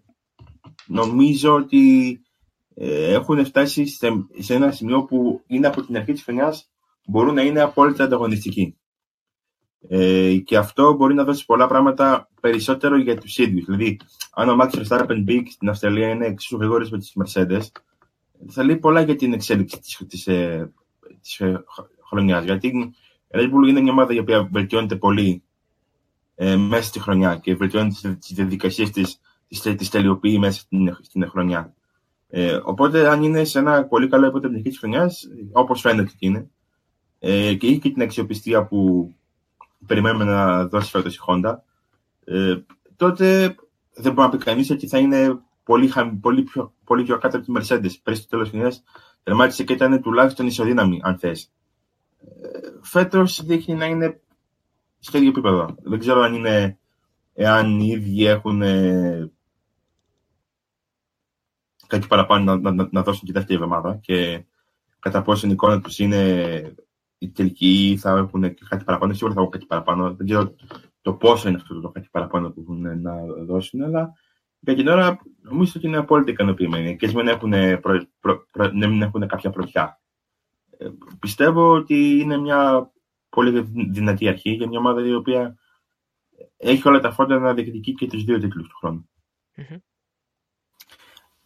[0.86, 2.20] νομίζω ότι
[2.74, 6.70] ε, έχουν φτάσει σε, σε, ένα σημείο που είναι από την αρχή της χρονιάς
[7.06, 8.76] μπορούν να είναι απόλυτα ανταγωνιστικοί.
[9.88, 13.64] Ε, και αυτό μπορεί να δώσει πολλά πράγματα περισσότερο για τους ίδιους.
[13.64, 13.98] Δηλαδή,
[14.34, 17.62] αν ο Max Verstappen μπει στην Αυστραλία είναι εξίσου γρήγορος με τις Mercedes,
[18.48, 20.72] θα λέει πολλά για την εξέλιξη της της, ε,
[21.20, 21.64] της ε,
[22.08, 22.44] χρονιάς.
[22.44, 22.94] Γιατί η
[23.30, 25.42] Red Bull είναι μια ομάδα η οποία βελτιώνεται πολύ
[26.34, 29.20] ε, μέσα στη χρονιά και βελτιώνει τι διαδικασίες της,
[29.76, 31.74] της τελειοποιεί μέσα στην, στην χρονιά.
[32.28, 36.10] Ε, οπότε, αν είναι σε ένα πολύ καλό επίπεδο την αρχή της χρονιάς, όπως φαίνεται
[36.14, 36.50] ότι είναι,
[37.18, 39.12] ε, και έχει και την αξιοπιστία που
[39.90, 41.56] περιμένουμε να δώσει φέτος η Honda,
[42.24, 42.56] ε,
[42.96, 43.54] τότε
[43.94, 47.46] δεν μπορεί να πει κανείς ότι θα είναι πολύ, πολύ, πιο, πολύ πιο κάτω από
[47.46, 47.90] τη Mercedes.
[48.02, 48.82] Πριν στο τέλος της χρονιάς
[49.22, 51.52] τερμάτισε και ήταν τουλάχιστον ισοδύναμη, αν θες.
[52.20, 54.20] Ε, Φέτος δείχνει να είναι
[54.98, 55.74] στο ίδιο επίπεδο.
[55.82, 56.78] Δεν ξέρω αν είναι
[57.34, 59.30] εάν οι ίδιοι έχουν ε,
[61.86, 64.44] κάτι παραπάνω να, να, να δώσουν και δεύτερη εβδομάδα και
[64.98, 66.74] κατά πόσο η εικόνα τους είναι
[67.22, 69.12] η τελική θα έχουν και κάτι παραπάνω.
[69.12, 70.14] Σίγουρα θα έχουν κάτι παραπάνω.
[70.14, 70.54] Δεν ξέρω
[71.00, 74.12] το πόσο είναι αυτό το κάτι παραπάνω που έχουν να δώσουν, αλλά
[74.60, 79.02] για την ώρα νομίζω ότι είναι απόλυτα ικανοποιημένοι και δεν έχουν, προ, προ, προ, δεν
[79.02, 80.00] έχουν κάποια πρωτιά.
[80.78, 82.92] Ε, πιστεύω ότι είναι μια
[83.28, 85.56] πολύ δυνατή αρχή για μια ομάδα η οποία
[86.56, 89.08] έχει όλα τα φόντα να διεκδικεί και τους δύο τίτλους του χρόνου.
[89.56, 89.78] Mm-hmm.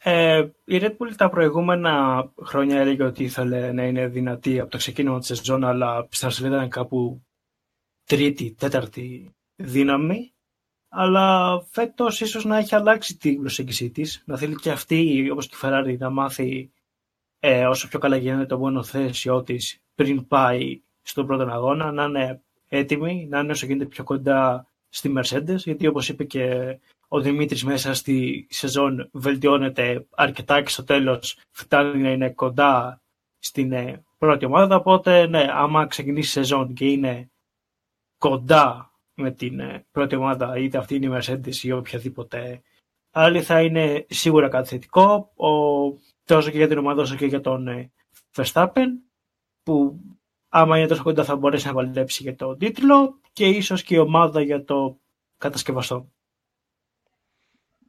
[0.07, 4.77] Ε, η Red Bull τα προηγούμενα χρόνια έλεγε ότι ήθελε να είναι δυνατή από το
[4.77, 7.27] ξεκίνημα της σεζόν, αλλά στην Αυστραλία ήταν κάπου
[8.05, 10.35] τρίτη, τέταρτη δύναμη.
[10.89, 14.23] Αλλά φέτος ίσως να έχει αλλάξει την προσέγγιση της.
[14.27, 16.71] Να θέλει και αυτή, όπως και η Ferrari, να μάθει
[17.39, 22.05] ε, όσο πιο καλά γίνεται το μόνο θέσιό της πριν πάει στον πρώτο αγώνα, να
[22.05, 26.77] είναι έτοιμη, να είναι όσο γίνεται πιο κοντά στη Mercedes, γιατί όπως είπε και
[27.15, 33.03] ο Δημήτρης μέσα στη σεζόν βελτιώνεται αρκετά και στο τέλος φτάνει να είναι κοντά
[33.39, 37.31] στην ε, πρώτη ομάδα, οπότε ναι, άμα ξεκινήσει η σεζόν και είναι
[38.19, 42.63] κοντά με την ε, πρώτη ομάδα, είτε αυτή είναι η Mercedes ή οποιαδήποτε
[43.11, 45.49] άλλη, θα είναι σίγουρα κάτι θετικό, ο,
[46.25, 47.93] τόσο και για την ομάδα όσο και για τον ε,
[48.37, 48.89] Verstappen,
[49.63, 50.01] που
[50.49, 53.99] άμα είναι τόσο κοντά θα μπορέσει να βαλέψει για το τίτλο και ίσως και η
[53.99, 54.99] ομάδα για το
[55.39, 56.14] κατασκευαστών.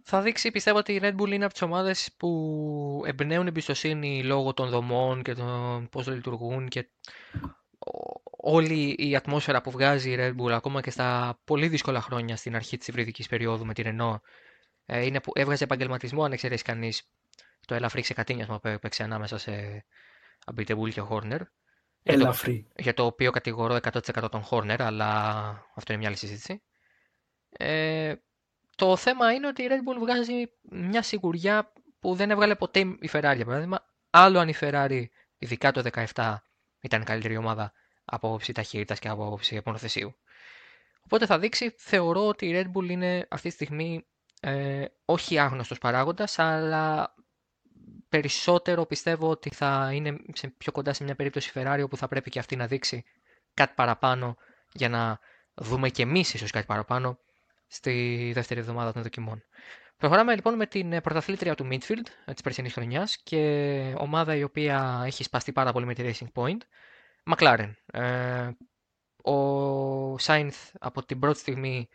[0.07, 4.53] Θα δείξει, πιστεύω ότι η Red Bull είναι από τις ομάδες που εμπνέουν εμπιστοσύνη λόγω
[4.53, 6.89] των δομών και των πώς λειτουργούν και
[8.37, 12.55] όλη η ατμόσφαιρα που βγάζει η Red Bull ακόμα και στα πολύ δύσκολα χρόνια στην
[12.55, 14.19] αρχή της υβριδικής περιόδου με την Renault
[14.85, 17.09] ε, είναι που έβγαζε επαγγελματισμό αν εξαιρέσεις κανείς
[17.65, 19.85] το ελαφρύ ξεκατίνιασμα που έπαιξε ανάμεσα σε
[20.45, 21.41] Αμπιτεμπούλ και Χόρνερ.
[22.03, 22.67] ελαφρύ.
[22.75, 25.29] Για το οποίο κατηγορώ 100% τον Horner, αλλά
[25.75, 26.61] αυτό είναι μια άλλη συζήτηση.
[27.49, 28.13] Ε,
[28.75, 33.09] το θέμα είναι ότι η Red Bull βγάζει μια σιγουριά που δεν έβγαλε ποτέ η
[33.11, 33.85] Ferrari, για παράδειγμα.
[34.09, 35.03] Άλλο αν η Ferrari,
[35.37, 35.83] ειδικά το
[36.13, 36.35] 17,
[36.79, 37.73] ήταν η καλύτερη ομάδα
[38.05, 40.15] από όψη ταχύτητας και από όψη μονοθεσίου.
[41.01, 44.05] Οπότε θα δείξει, θεωρώ ότι η Red Bull είναι αυτή τη στιγμή
[44.39, 47.13] ε, όχι άγνωστος παράγοντας, αλλά
[48.09, 52.29] περισσότερο πιστεύω ότι θα είναι σε, πιο κοντά σε μια περίπτωση Ferrari όπου θα πρέπει
[52.29, 53.03] και αυτή να δείξει
[53.53, 54.37] κάτι παραπάνω
[54.73, 55.19] για να
[55.53, 57.19] δούμε και εμείς ίσως κάτι παραπάνω
[57.67, 59.43] στη δεύτερη εβδομάδα των δοκιμών.
[59.97, 65.23] Προχωράμε λοιπόν με την πρωταθλήτρια του Midfield της περσινής χρονιάς και ομάδα η οποία έχει
[65.23, 66.57] σπαστεί πάρα πολύ με τη Racing Point,
[67.35, 67.71] McLaren.
[67.85, 68.49] Ε,
[69.31, 71.89] ο Sainz από την πρώτη στιγμή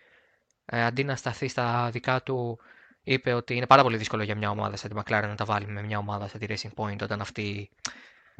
[0.65, 2.59] ε, αντί να σταθεί στα δικά του
[3.03, 5.67] είπε ότι είναι πάρα πολύ δύσκολο για μια ομάδα σαν τη McLaren να τα βάλει
[5.67, 7.71] με μια ομάδα σαν τη Racing Point όταν αυτή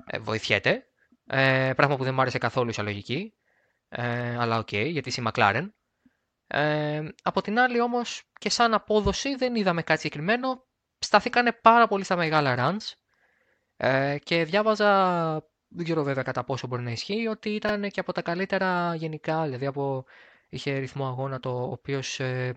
[0.07, 0.87] ε, βοηθιέται.
[1.27, 3.35] Ε, πράγμα που δεν μου άρεσε καθόλου σαν λογική.
[3.89, 5.69] Ε, αλλά OK, okay, γιατί είσαι McLaren.
[6.53, 10.65] Ε, από την άλλη όμως και σαν απόδοση δεν είδαμε κάτι συγκεκριμένο.
[10.99, 12.93] Σταθήκανε πάρα πολύ στα μεγάλα runs
[13.77, 15.33] ε, και διάβαζα,
[15.69, 19.43] δεν ξέρω βέβαια κατά πόσο μπορεί να ισχύει, ότι ήταν και από τα καλύτερα γενικά,
[19.43, 20.05] δηλαδή από,
[20.49, 22.55] είχε ρυθμό αγώνα το οποίος ε,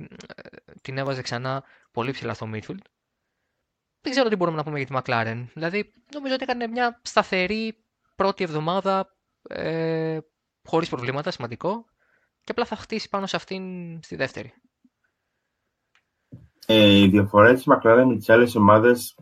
[0.82, 2.82] την έβαζε ξανά πολύ ψηλά στο midfield.
[4.02, 5.46] Δεν ξέρω τι μπορούμε να πούμε για τη McLaren.
[5.54, 7.84] Δηλαδή νομίζω ότι έκανε μια σταθερή
[8.16, 9.18] πρώτη εβδομάδα
[9.50, 10.18] ε,
[10.64, 11.86] χωρίς προβλήματα, σημαντικό
[12.44, 13.64] και απλά θα χτίσει πάνω σε αυτήν
[14.04, 14.54] στη δεύτερη.
[16.66, 19.18] Ε, η διαφορά της McLaren με τις άλλες ομάδες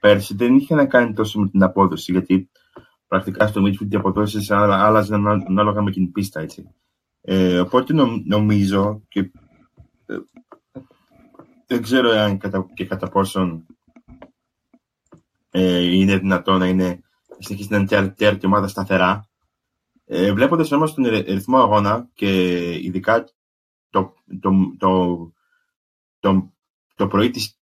[0.00, 2.50] πέρσι δεν είχε να κάνει τόσο με την απόδοση, γιατί
[3.06, 6.74] πρακτικά στο midfield οι αποδόσεις άλλαζαν ανάλογα με την πίστα, έτσι.
[7.20, 7.92] Ε, οπότε
[8.24, 9.20] νομίζω και
[10.06, 10.16] ε,
[11.66, 13.66] δεν ξέρω αν κατα, και κατά πόσον
[15.50, 17.00] ε, είναι δυνατό να είναι
[17.38, 19.29] συνεχίσει να είναι τέτοια ομάδα σταθερά.
[20.12, 23.24] Ε, Βλέποντας όμως τον ρυθμό αγώνα και ειδικά
[23.90, 25.32] το, το, το,
[26.20, 26.52] το,
[26.94, 27.60] το πρωί της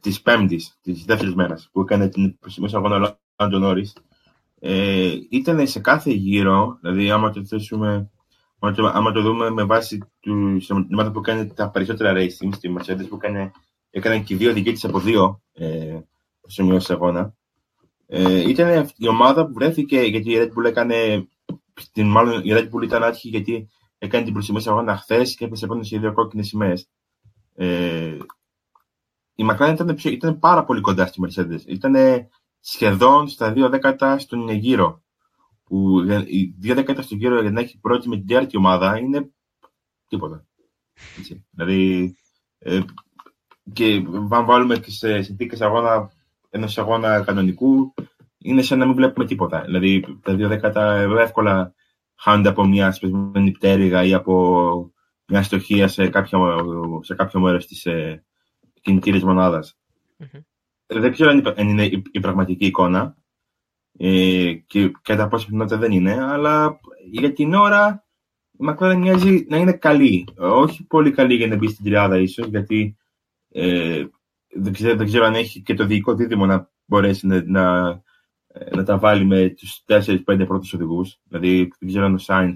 [0.00, 3.96] της Πέμπτης, της δεύτερης μέρας, που έκανε την προσημείωση αγώνα Λάντο Νόρις,
[4.60, 8.10] ε, ήταν σε κάθε γύρο, δηλαδή άμα το θέσουμε,
[8.58, 10.60] άμα το, άμα το δούμε με βάση του
[10.92, 13.50] ομάδα που έκανε τα περισσότερα racing, στη Mercedes που έκανε,
[13.90, 15.98] έκανε και δύο δικές από δύο ε,
[16.40, 17.34] προσημείωση αγώνα,
[18.06, 21.28] ε, ήταν η ομάδα που βρέθηκε γιατί η Red Bull έκανε
[21.78, 25.66] στην, μάλλον η Red Bull ήταν άτυχη γιατί έκανε την προσημείωση αγώνα χθες και έπεσε
[25.66, 26.88] πάνω σε δύο κόκκινες σημαίες.
[27.54, 28.16] Ε,
[29.34, 31.60] η McLaren ήταν, ήταν πάρα πολύ κοντά στη Mercedes.
[31.66, 31.94] Ήταν
[32.60, 35.02] σχεδόν στα δύο δέκατα στον γύρο.
[35.64, 39.30] Που οι δύο δέκατα στον γύρο για να έχει πρώτη με την τέταρτη ομάδα είναι
[40.08, 40.46] τίποτα.
[41.18, 41.46] Έτσι.
[41.50, 42.14] Δηλαδή,
[42.58, 42.80] ε,
[43.72, 46.12] και αν βάλουμε και σε συνθήκες αγώνα
[46.50, 47.94] ενός αγώνα κανονικού,
[48.38, 49.60] είναι σαν να μην βλέπουμε τίποτα.
[49.60, 51.74] Δηλαδή, τα δύο δέκατα εύκολα
[52.14, 54.92] χάνονται από μια σπεσμένη πτέρυγα ή από
[55.26, 56.10] μια στοχεία σε,
[57.00, 58.24] σε κάποιο μέρος της ε,
[58.80, 59.78] κινητήρης μονάδας.
[60.18, 60.40] Mm-hmm.
[60.86, 63.16] Δεν ξέρω αν είναι η, πραγματική εικόνα
[63.98, 68.04] ε, και κατά πόσο πιθανότητα δεν είναι, αλλά για την ώρα
[68.52, 70.26] η McLaren μοιάζει να είναι καλή.
[70.36, 72.96] Όχι πολύ καλή για να μπει στην τριάδα ίσως, γιατί
[73.48, 74.04] ε,
[74.48, 78.02] δεν, ξέρω, δεν ξέρω αν έχει και το διοικό δίδυμο να μπορέσει να, να,
[78.70, 81.18] να τα βάλει με τους 4-5 πρώτους οδηγούς.
[81.24, 82.54] Δηλαδή δεν ξέρω αν ο Sainz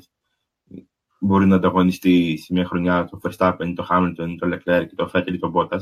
[1.21, 5.33] μπορεί να ανταγωνιστεί σε μια χρονιά το Verstappen, το Hamilton, το Leclerc και το Vettel
[5.33, 5.81] ή το Bottas.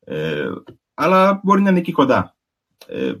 [0.00, 0.50] Ε,
[0.94, 2.36] αλλά μπορεί να είναι εκεί κοντά.
[2.86, 3.14] Ε,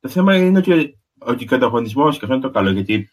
[0.00, 3.10] το θέμα είναι ότι, ότι ο ανταγωνισμός, και αυτό είναι το καλό, γιατί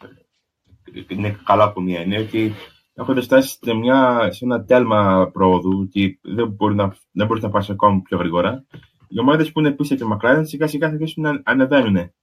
[1.08, 2.54] είναι καλό από μία, είναι ότι
[2.94, 7.50] έχοντας φτάσει σε, μια, σε ένα τέλμα πρόοδου, ότι δεν μπορεί να, δεν μπορείς να
[7.50, 8.66] πάει ακόμα πιο γρήγορα,
[9.08, 12.14] οι ομάδες που είναι πίσω από τη McLaren σιγά σιγά θα αρχίσουν να ανεβαίνουν.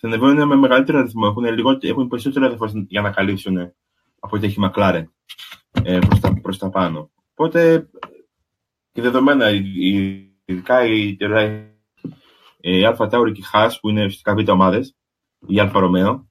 [0.00, 3.58] Θα ανεβαίνουν με μεγαλύτερο αριθμό, έχουν, λιγότερο, έχουν περισσότερο αριθμό για να καλύψουν
[4.18, 5.04] από ό,τι έχει η McLaren
[5.82, 7.10] ε, προς, τα, προς τα πάνω.
[7.34, 7.88] Οπότε
[8.92, 9.50] και δεδομένα,
[10.44, 11.16] ειδικά η,
[12.60, 14.96] η AlphaTauri και η Haas, που είναι ουσιαστικά β' ομάδες,
[15.46, 16.28] η Alfa Romeo,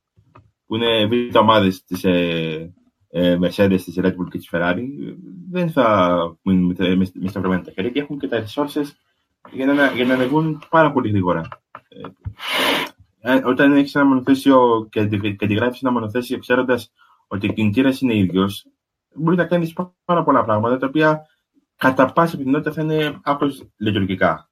[0.66, 2.74] που είναι β' ομάδες της ε,
[3.10, 4.86] ε, Mercedes, της Red Bull και της Ferrari,
[5.50, 8.86] δεν θα μείνουν με, με, με σταυρωμένα τα χέρια και έχουν και τα resources
[9.52, 11.48] για να, για να ανεβούν πάρα πολύ γρήγορα.
[13.20, 16.92] Ε, ε όταν έχεις ένα μονοθέσιο και, και αντιγράφεις ένα μονοθέσιο ξέροντας
[17.28, 18.66] ότι ο κινητήρας είναι ίδιος,
[19.16, 19.74] μπορεί να κάνεις
[20.06, 21.28] πάρα πολλά πράγματα τα οποία
[21.76, 24.50] κατά πάσα πιθανότητα θα είναι άπως λειτουργικά.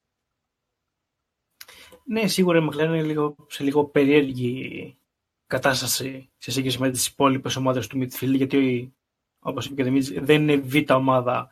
[2.04, 4.98] Ναι, σίγουρα η McLaren είναι λίγο, σε λίγο περίεργη
[5.46, 8.92] κατάσταση σε σύγκριση με τις υπόλοιπες ομάδες του midfield, γιατί
[9.38, 11.48] όπως είπε και Δημήτρης, δεν είναι β' ομάδα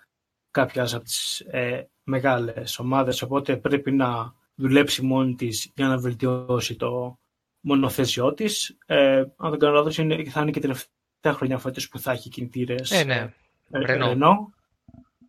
[0.51, 6.77] κάποιας από τις ε, μεγάλες ομάδες, οπότε πρέπει να δουλέψει μόνη της για να βελτιώσει
[6.77, 7.19] το
[7.61, 8.77] μονοθέσιό της.
[8.87, 9.95] Ε, αν δεν κάνω λάθος,
[10.31, 13.33] θα είναι και τελευταία χρονιά φέτος που θα έχει κινητήρες Ε, ναι.
[13.71, 14.13] ε, Renault.
[14.13, 14.37] Renault.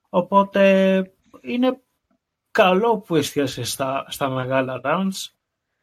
[0.09, 1.01] Οπότε
[1.41, 1.81] είναι
[2.51, 5.31] καλό που εστίασε στα, στα μεγάλα runs,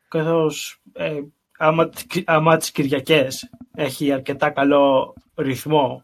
[0.08, 1.20] καθώς ε,
[1.58, 6.02] άμα, τι- άμα τις Κυριακές έχει αρκετά καλό ρυθμό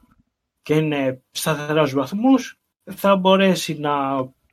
[0.63, 3.93] και είναι σταθερά στους βαθμούς, θα μπορέσει να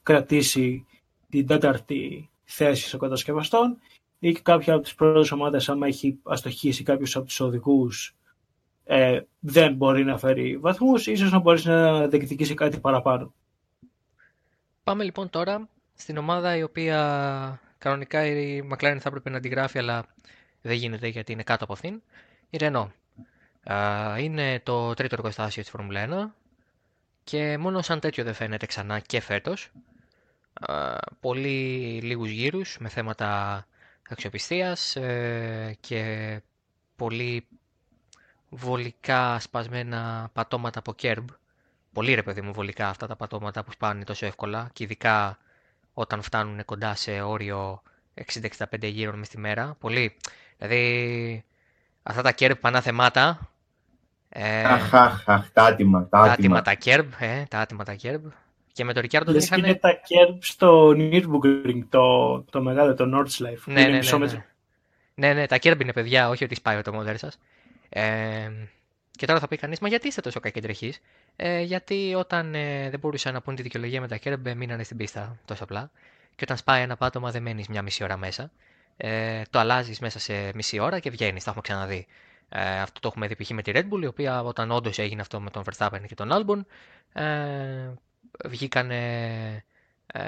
[0.03, 0.85] κρατήσει
[1.29, 3.77] την τέταρτη θέση των κατασκευαστών
[4.19, 8.15] ή και κάποια από τις πρώτες ομάδες άμα έχει αστοχήσει κάποιους από τους οδηγούς
[8.89, 13.33] ε, δεν μπορεί να φέρει βαθμούς, ίσως να μπορέσει να διεκδικήσει κάτι παραπάνω.
[14.83, 20.05] Πάμε λοιπόν τώρα στην ομάδα η οποία κανονικά η McLaren θα έπρεπε να αντιγράφει, αλλά
[20.61, 22.01] δεν γίνεται γιατί είναι κάτω από αυτήν.
[22.49, 22.87] Η Renault.
[23.63, 26.45] Α, Είναι το τρίτο εργοστάσιο της Φόρμουλα 1
[27.23, 29.71] και μόνο σαν τέτοιο δεν φαίνεται ξανά και φέτος.
[30.59, 33.65] Α, Πολύ λίγους γύρους με θέματα
[34.09, 36.41] αξιοπιστίας ε, και
[36.95, 37.47] πολύ
[38.49, 41.27] βολικά σπασμένα πατώματα από κέρμπ.
[41.93, 45.37] Πολύ ρε παιδί μου βολικά αυτά τα πατώματα που σπάνε τόσο εύκολα και ειδικά
[45.93, 47.81] όταν φτάνουν κοντά σε όριο
[48.33, 49.75] 60-65 γύρων μες τη μέρα.
[49.79, 50.17] Πολύ.
[50.57, 51.45] Δηλαδή
[52.03, 53.39] αυτά τα κέρμπ πανά θεμάτα.
[54.29, 56.61] Ε, Αχ, αχ, αχ, τα άτιμα, τα τα άτιμα άτιμα.
[56.61, 57.11] τα κέρμπ.
[57.19, 58.25] Ε, τα άτιμα τα κέρμπ.
[58.77, 59.79] Και με το Ricciardo δεν Λες και είναι είχαν...
[59.79, 63.57] τα κέρμπ στο Nürburgring, το, το μεγάλο, το Nordschleife.
[63.63, 64.43] που Ναι, είναι ναι, μισό ναι, μέτρο.
[65.15, 65.27] ναι.
[65.27, 67.39] ναι, ναι, τα κέρμπ είναι παιδιά, όχι ότι σπάει το μοντέρ σας.
[67.89, 68.51] Ε,
[69.11, 70.99] και τώρα θα πει κανείς, μα γιατί είστε τόσο κακεντρεχείς.
[71.35, 74.97] Ε, γιατί όταν ε, δεν μπορούσαν να πούν τη δικαιολογία με τα κέρμπ, μείνανε στην
[74.97, 75.91] πίστα τόσο απλά.
[76.35, 78.51] Και όταν σπάει ένα πάτωμα, δεν μένεις μια μισή ώρα μέσα.
[78.97, 81.43] Ε, το αλλάζεις μέσα σε μισή ώρα και βγαίνεις.
[81.43, 82.07] Τα έχουμε ξαναδεί.
[82.49, 83.49] Ε, αυτό το έχουμε δει π.χ.
[83.49, 86.29] με τη Red Bull, η οποία όταν όντως έγινε αυτό με τον Verstappen και τον
[86.31, 86.61] Albon,
[87.21, 87.93] ε,
[88.45, 89.63] βγήκανε
[90.07, 90.21] ε,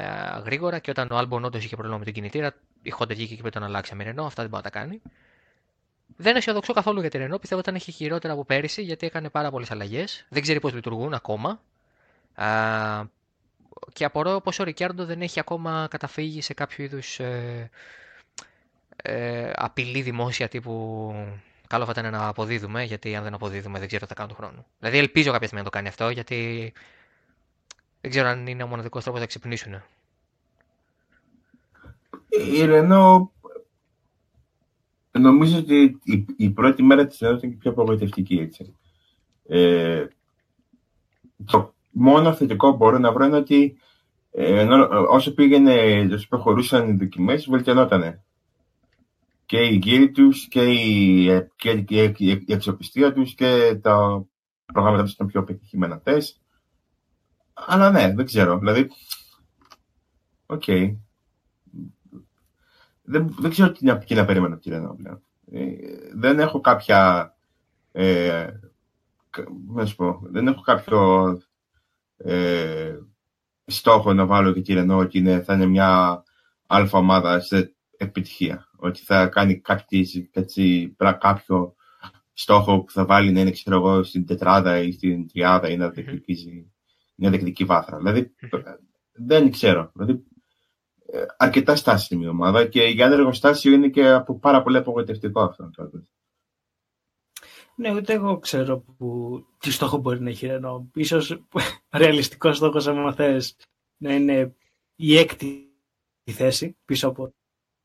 [0.46, 3.40] γρήγορα και όταν ο Albon όντως είχε πρόβλημα με τον κινητήρα, η Honda βγήκε και
[3.40, 5.02] είπε τον αλλάξαμε Renault, αυτά δεν μπορεί να τα κάνει.
[6.16, 7.40] Δεν αισιοδοξώ καθόλου για τη Renault.
[7.40, 10.26] Πιστεύω ότι ήταν έχει χειρότερα από πέρυσι γιατί έκανε πάρα πολλές αλλαγές.
[10.30, 11.62] Δεν ξέρει πώς λειτουργούν ακόμα.
[12.34, 12.48] Α,
[13.94, 17.70] και απορώ πως ο Ρικιάρντο δεν έχει ακόμα καταφύγει σε κάποιο είδους ε,
[18.96, 21.14] ε, απειλή δημόσια τύπου
[21.68, 24.36] καλό θα ήταν να αποδίδουμε γιατί αν δεν αποδίδουμε δεν ξέρω τι θα κάνω του
[24.36, 24.66] χρόνου.
[24.80, 26.74] Δηλαδή ελπίζω κάποια στιγμή να το κάνει αυτό γιατί
[28.02, 29.74] δεν ξέρω αν είναι ο μοναδικός τρόπος να ξυπνήσουν.
[32.54, 33.32] Η Ρενό
[35.12, 38.76] νομίζω ότι η, η πρώτη μέρα της Ρενό ήταν και πιο απογοητευτική έτσι.
[39.48, 40.08] Ε,
[41.46, 43.78] το μόνο θετικό που μπορώ να βρω είναι ότι
[44.32, 48.24] ε, ενώ, όσο πήγαινε, όσο προχωρούσαν οι δοκιμές, βελτιωνότανε.
[49.46, 54.26] Και οι γύροι τους και η, και, και, και η αξιοπιστία τους και τα
[54.66, 56.39] προγράμματα τους ήταν πιο πετυχημένα θες.
[57.68, 58.58] Αλλά ναι, δεν ξέρω.
[58.60, 58.90] Δηλαδή,
[60.46, 60.64] οκ.
[63.02, 65.22] Δεν, δεν ξέρω τι να, τι να περιμένω από τη Renault πλέον.
[65.52, 65.76] Ε,
[66.14, 67.34] δεν έχω κάποια...
[67.92, 68.48] Ε,
[69.30, 71.42] κα- να σου πω, δεν έχω κάποιο
[72.18, 72.98] ε,
[73.66, 76.24] στόχο να βάλω και τη Renault ότι είναι, θα είναι μια
[76.68, 78.70] αλφα ομάδα σε επιτυχία.
[78.76, 81.76] Ότι θα κάνει κάτι, κάτι, πρα- κάποιο
[82.34, 85.90] στόχο που θα βάλει να είναι ξέρω εγώ, στην τετράδα ή στην τριάδα ή να
[85.90, 86.72] διεκδικήσει
[87.20, 87.98] μια διεκδική βάθρα.
[87.98, 88.36] Δηλαδή,
[89.12, 89.92] δεν ξέρω.
[89.94, 90.24] Δηλαδή,
[91.12, 95.42] ε, αρκετά στάσιμη η ομάδα και για ένα εργοστάσιο είναι και από πάρα πολύ απογοητευτικό
[95.42, 95.70] αυτό.
[95.76, 96.04] τότε.
[97.76, 100.84] Ναι, ούτε εγώ ξέρω που, τι στόχο μπορεί να έχει η Renault.
[100.94, 101.44] Ίσως
[101.98, 103.56] ρεαλιστικός στόχος, άμα θες,
[103.98, 104.56] να είναι
[104.96, 105.74] η έκτη
[106.32, 107.34] θέση πίσω από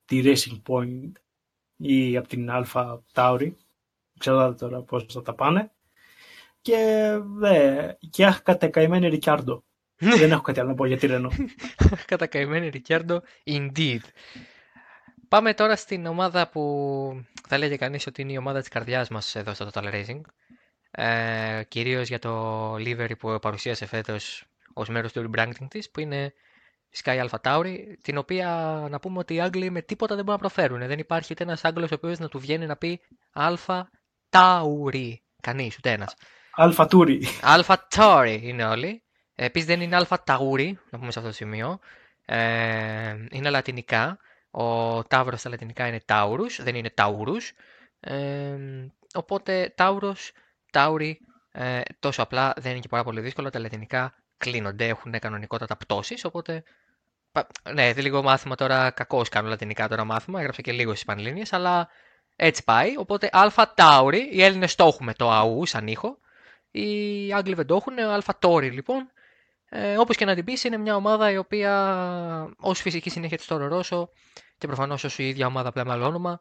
[0.04, 1.12] τη Racing Point
[1.76, 3.52] ή από την Alpha Tauri.
[4.18, 5.73] Ξέρω τώρα πώς θα τα πάνε.
[6.64, 9.64] Και, δε, και αχ, κατακαημένη Ρικιάρντο.
[10.18, 11.44] Δεν έχω κάτι άλλο να πω για τη Renault.
[12.06, 14.00] Κατακαημένη Ρικιάρντο, indeed.
[15.28, 16.62] Πάμε τώρα στην ομάδα που
[17.48, 20.20] θα λέγε κανείς ότι είναι η ομάδα της καρδιάς μας εδώ στο Total Racing.
[20.90, 26.34] Ε, κυρίως για το livery που παρουσίασε φέτος ως μέρος του rebranding της, που είναι
[26.88, 28.48] η Sky Alpha Tauri, την οποία
[28.90, 30.86] να πούμε ότι οι Άγγλοι με τίποτα δεν μπορούν να προφέρουν.
[30.86, 33.00] Δεν υπάρχει ούτε ένας Άγγλος ο οποίος να του βγαίνει να πει
[33.34, 33.82] Alpha
[34.30, 35.14] Tauri.
[35.40, 36.14] Κανείς, ούτε ένας.
[36.56, 37.20] Alpha Tauri.
[37.42, 39.02] Alpha Tauri είναι όλοι.
[39.34, 41.78] Επίσης δεν είναι Alpha Tauri, να πούμε σε αυτό το σημείο.
[42.24, 44.18] Ε, είναι λατινικά.
[44.50, 47.42] Ο Ταύρος στα λατινικά είναι Taurus, δεν είναι Taurus.
[48.00, 48.56] Ε,
[49.14, 50.30] οπότε Taurus,
[50.72, 51.12] Tauri,
[51.52, 53.50] ε, τόσο απλά δεν είναι και πάρα πολύ δύσκολο.
[53.50, 56.62] Τα λατινικά κλείνονται, έχουν κανονικότατα πτώσεις, οπότε...
[57.32, 61.04] πα- Ναι, δεν λίγο μάθημα τώρα, κακώς κάνω λατινικά τώρα μάθημα, έγραψα και λίγο στις
[61.04, 61.88] Πανελλήνιες, αλλά
[62.36, 62.96] έτσι πάει.
[62.96, 66.18] Οπότε Alpha Tauri, οι Έλληνες το έχουμε το αου σαν ήχο,
[66.74, 69.10] οι Άγγλοι δεν το έχουν, ο Alpha Tauri λοιπόν.
[69.68, 73.46] Ε, όπως και να την πεις, είναι μια ομάδα η οποία ως φυσική συνέχεια της
[73.50, 74.04] Toro Rosso
[74.58, 76.40] και προφανώς ως η ίδια ομάδα απλά με άλλο όνομα,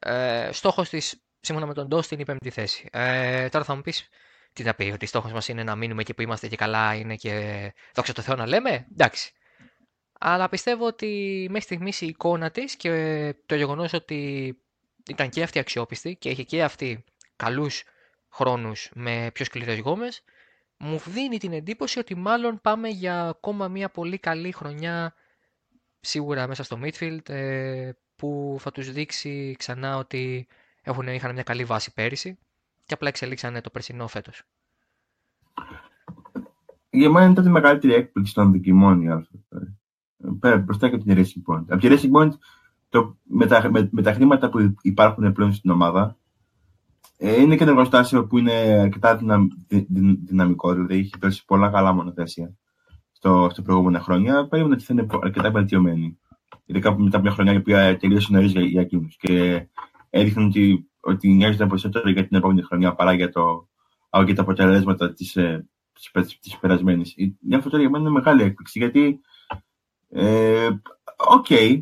[0.00, 2.88] Ε, στόχος της, σύμφωνα με τον Ντόστ, είναι η πέμπτη θέση.
[2.92, 4.08] Ε, τώρα θα μου πεις,
[4.52, 7.14] τι θα πει, ότι στόχος μας είναι να μείνουμε εκεί που είμαστε και καλά είναι
[7.14, 9.32] και δόξα τω Θεώ να λέμε, εντάξει.
[10.20, 14.52] Αλλά πιστεύω ότι μέχρι στιγμής η εικόνα της και το γεγονός ότι
[15.08, 17.04] ήταν και αυτή αξιόπιστη και έχει και αυτή
[17.36, 17.84] καλούς
[18.34, 20.24] χρόνους με πιο σκληρές γόμες,
[20.78, 25.14] μου δίνει την εντύπωση ότι μάλλον πάμε για ακόμα μια πολύ καλή χρονιά
[26.00, 30.46] σίγουρα μέσα στο midfield ε, που θα τους δείξει ξανά ότι
[30.82, 32.38] έχουν, είχαν μια καλή βάση πέρυσι
[32.84, 34.42] και απλά εξελίξανε το περσινό φέτος.
[36.90, 39.28] Για μένα ήταν η μεγαλύτερη έκπληξη των δοκιμών η
[40.40, 41.64] Πέρα μπροστά και από την Racing Point.
[41.68, 42.32] Από τη Racing Point
[42.88, 46.16] το, με, τα, με, με, τα χρήματα που υπάρχουν πλέον στην ομάδα
[47.26, 51.44] ε, είναι και ένα εργοστάσιο που είναι αρκετά δυναμ, δυ, δυ, δυναμικό, δηλαδή έχει δώσει
[51.44, 52.54] πολλά καλά μονοθέσια
[53.12, 54.48] στο, στο προηγούμενα χρόνια.
[54.48, 56.18] Περίμενα ότι θα είναι αρκετά βελτιωμένη.
[56.64, 59.16] Ειδικά μετά από μια χρονιά η οποία τελείωσε νωρίς για, για εκείνους.
[59.16, 59.66] Και
[60.10, 63.68] έδειχναν ότι, ότι νοιάζονταν περισσότερο για την επόμενη χρονιά παρά για, το,
[64.24, 65.68] για τα αποτελέσματα της ε,
[66.40, 67.14] της περασμένης.
[67.40, 69.20] Μια αυτό για μένα είναι μεγάλη έκπληξη γιατί
[70.08, 70.68] ε,
[71.16, 71.46] ok.
[71.48, 71.78] okay.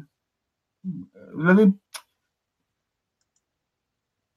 [1.36, 1.80] Δηλαδή,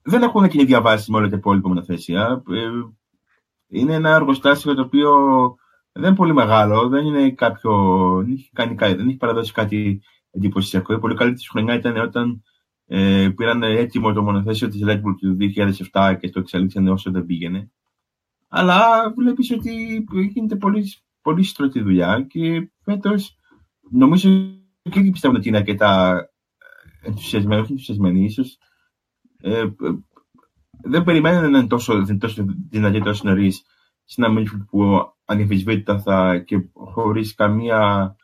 [0.08, 2.44] δεν έχουν και διαβάσει με όλα τα υπόλοιπα μονοθέσια.
[2.50, 2.70] Ε,
[3.68, 5.12] είναι ένα εργοστάσιο το οποίο
[5.92, 7.74] δεν είναι πολύ μεγάλο, δεν είναι κάποιο.
[8.24, 10.02] Δεν έχει, κάνει, δεν έχει παραδώσει κάτι
[10.32, 10.94] εντυπωσιακό.
[10.94, 12.44] Η πολύ καλή της χρονιά ήταν όταν
[12.86, 15.38] ε, πήραν έτοιμο το μονοθέσιο της Red Bull του
[15.94, 17.72] 2007 και το εξελίξανε όσο δεν πήγαινε.
[18.48, 23.38] Αλλά βλέπεις ότι γίνεται πολύ, πολύ στρωτή δουλειά και φέτος
[23.92, 24.30] νομίζω
[24.82, 26.26] και εκεί πιστεύω ότι είναι αρκετά
[27.02, 28.58] ενθουσιασμένοι, όχι ενθουσιασμένοι, ίσως.
[29.46, 29.72] Ε, ε,
[30.82, 33.66] δεν περιμένουν να είναι τόσο, τόσο δυνατή τόσο νωρίς
[34.04, 38.16] σε ένα Midfield που ανεφισβήτητα θα και χωρίς καμία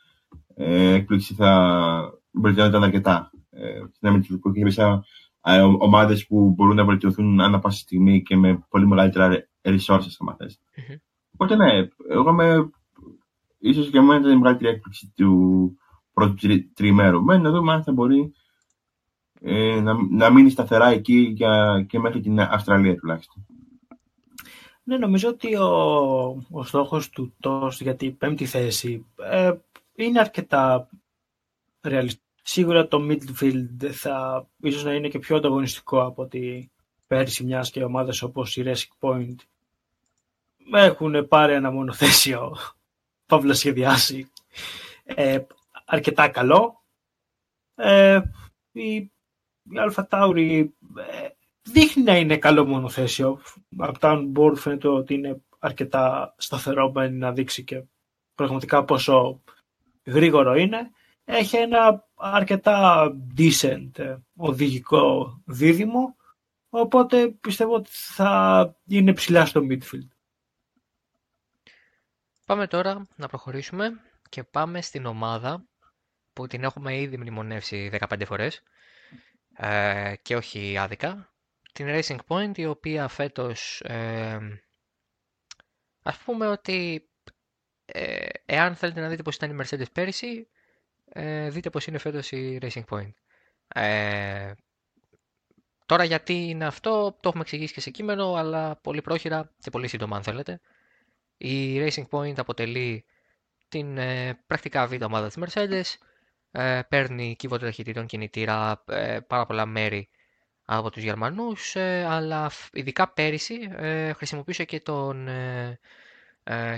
[0.55, 3.31] ε, έκπληξη θα βελτιώνονταν αρκετά.
[3.49, 5.05] Ε, σε ένα Midfield που έχει μέσα
[5.43, 10.35] ε, ομάδες που μπορούν να βελτιωθούν ανά πάσα στιγμή και με πολύ μεγαλύτερα resources, αν
[10.37, 10.59] θες.
[10.59, 10.97] Mm-hmm.
[11.33, 12.69] Οπότε ναι, εγώ είμαι
[13.59, 15.75] ίσως για μένα ήταν η μεγαλύτερη έκπληξη του
[16.13, 17.23] πρώτου τρι, τριημέρου.
[17.23, 18.33] Μένει να δούμε αν θα μπορεί
[19.41, 23.45] ε, να, να μείνει σταθερά εκεί για, και μέχρι την Αυστραλία τουλάχιστον.
[24.83, 29.51] Ναι, νομίζω ότι ο, ο στόχος του ΤΟΣ για την πέμπτη θέση ε,
[29.95, 30.89] είναι αρκετά
[31.81, 32.25] ρεαλιστικό.
[32.43, 36.71] Σίγουρα το midfield θα ίσως να είναι και πιο ανταγωνιστικό από ότι
[37.07, 39.35] πέρσι μιας και ομάδες όπως η Racing Point
[40.73, 42.57] έχουν πάρει ένα μονοθέσιο
[43.25, 44.31] παύλα σχεδιάσει
[45.03, 45.39] ε,
[45.85, 46.83] αρκετά καλό.
[47.75, 48.21] Ε,
[48.71, 49.11] η,
[49.69, 51.27] η Αλφα Τάουρι ε,
[51.61, 53.41] δείχνει να είναι καλό μονοθέσιο.
[53.77, 57.83] Από τα on φαίνεται ότι είναι αρκετά σταθερό, να δείξει και
[58.35, 59.41] πραγματικά πόσο
[60.05, 60.91] γρήγορο είναι.
[61.25, 63.07] Έχει ένα αρκετά
[63.37, 66.15] decent ε, οδηγικό δίδυμο,
[66.69, 70.07] οπότε πιστεύω ότι θα είναι ψηλά στο midfield.
[72.45, 75.65] Πάμε τώρα να προχωρήσουμε και πάμε στην ομάδα
[76.33, 78.63] που την έχουμε ήδη μνημονεύσει 15 φορές
[79.57, 81.33] ε, και όχι άδικα.
[81.73, 84.39] Την Racing Point η οποία φέτος ε,
[86.03, 87.09] ας πούμε ότι
[87.85, 90.47] ε, εάν θέλετε να δείτε πώς ήταν η Mercedes πέρυσι
[91.05, 93.13] ε, δείτε πώς είναι φέτος η Racing Point.
[93.67, 94.51] Ε,
[95.85, 99.87] τώρα γιατί είναι αυτό το έχουμε εξηγήσει και σε κείμενο αλλά πολύ πρόχειρα και πολύ
[99.87, 100.59] σύντομα αν θέλετε.
[101.37, 103.05] Η Racing Point αποτελεί
[103.69, 105.83] την ε, πρακτικά β' ομάδα της Mercedes,
[106.51, 110.09] ε, παίρνει κύβωτο ταχυτήτων κινητήρα ε, πάρα πολλά μέρη
[110.65, 115.27] από τους Γερμανούς, ε, αλλά ειδικά πέρυσι ε, χρησιμοποίησε και, τον,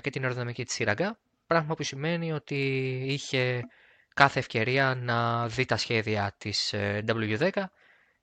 [0.01, 2.55] και την αεροδυναμική της σύραγγα, πράγμα που σημαίνει ότι
[3.07, 3.67] είχε
[4.13, 6.74] κάθε ευκαιρία να δει τα σχέδια της
[7.07, 7.49] W10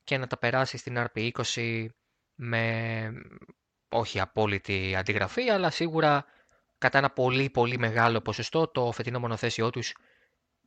[0.05, 1.87] και να τα περάσει στην RP20
[2.35, 3.13] με
[3.89, 6.25] όχι απόλυτη αντιγραφή, αλλά σίγουρα
[6.79, 9.93] κατά ένα πολύ πολύ μεγάλο ποσοστό το φετινό μονοθέσιό τους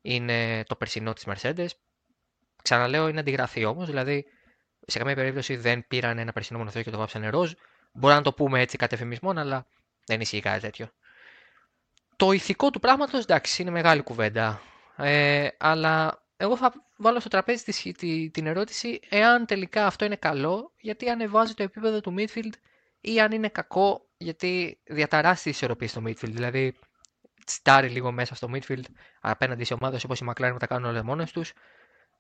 [0.03, 1.67] είναι το περσινό της Mercedes.
[2.63, 4.25] Ξαναλέω είναι αντιγραφή όμως, δηλαδή
[4.87, 7.51] σε καμία περίπτωση δεν πήραν ένα περσινό μονοθέσιο και το βάψανε ροζ.
[7.93, 9.65] Μπορεί να το πούμε έτσι κατ' εφημισμόν, αλλά
[10.05, 10.89] δεν ισχύει κάτι τέτοιο.
[12.15, 14.61] Το ηθικό του πράγματος, εντάξει, είναι μεγάλη κουβέντα.
[14.97, 17.91] Ε, αλλά εγώ θα βάλω στο τραπέζι
[18.31, 22.53] την ερώτηση εάν τελικά αυτό είναι καλό, γιατί ανεβάζει το επίπεδο του midfield
[23.01, 26.31] ή αν είναι κακό γιατί διαταράσσει τις ισορροπίες στο midfield.
[26.31, 26.75] Δηλαδή,
[27.45, 28.83] τσιτάρει λίγο μέσα στο midfield
[29.21, 31.53] απέναντι σε ομάδες όπως η McLaren που τα κάνουν όλα μόνες τους.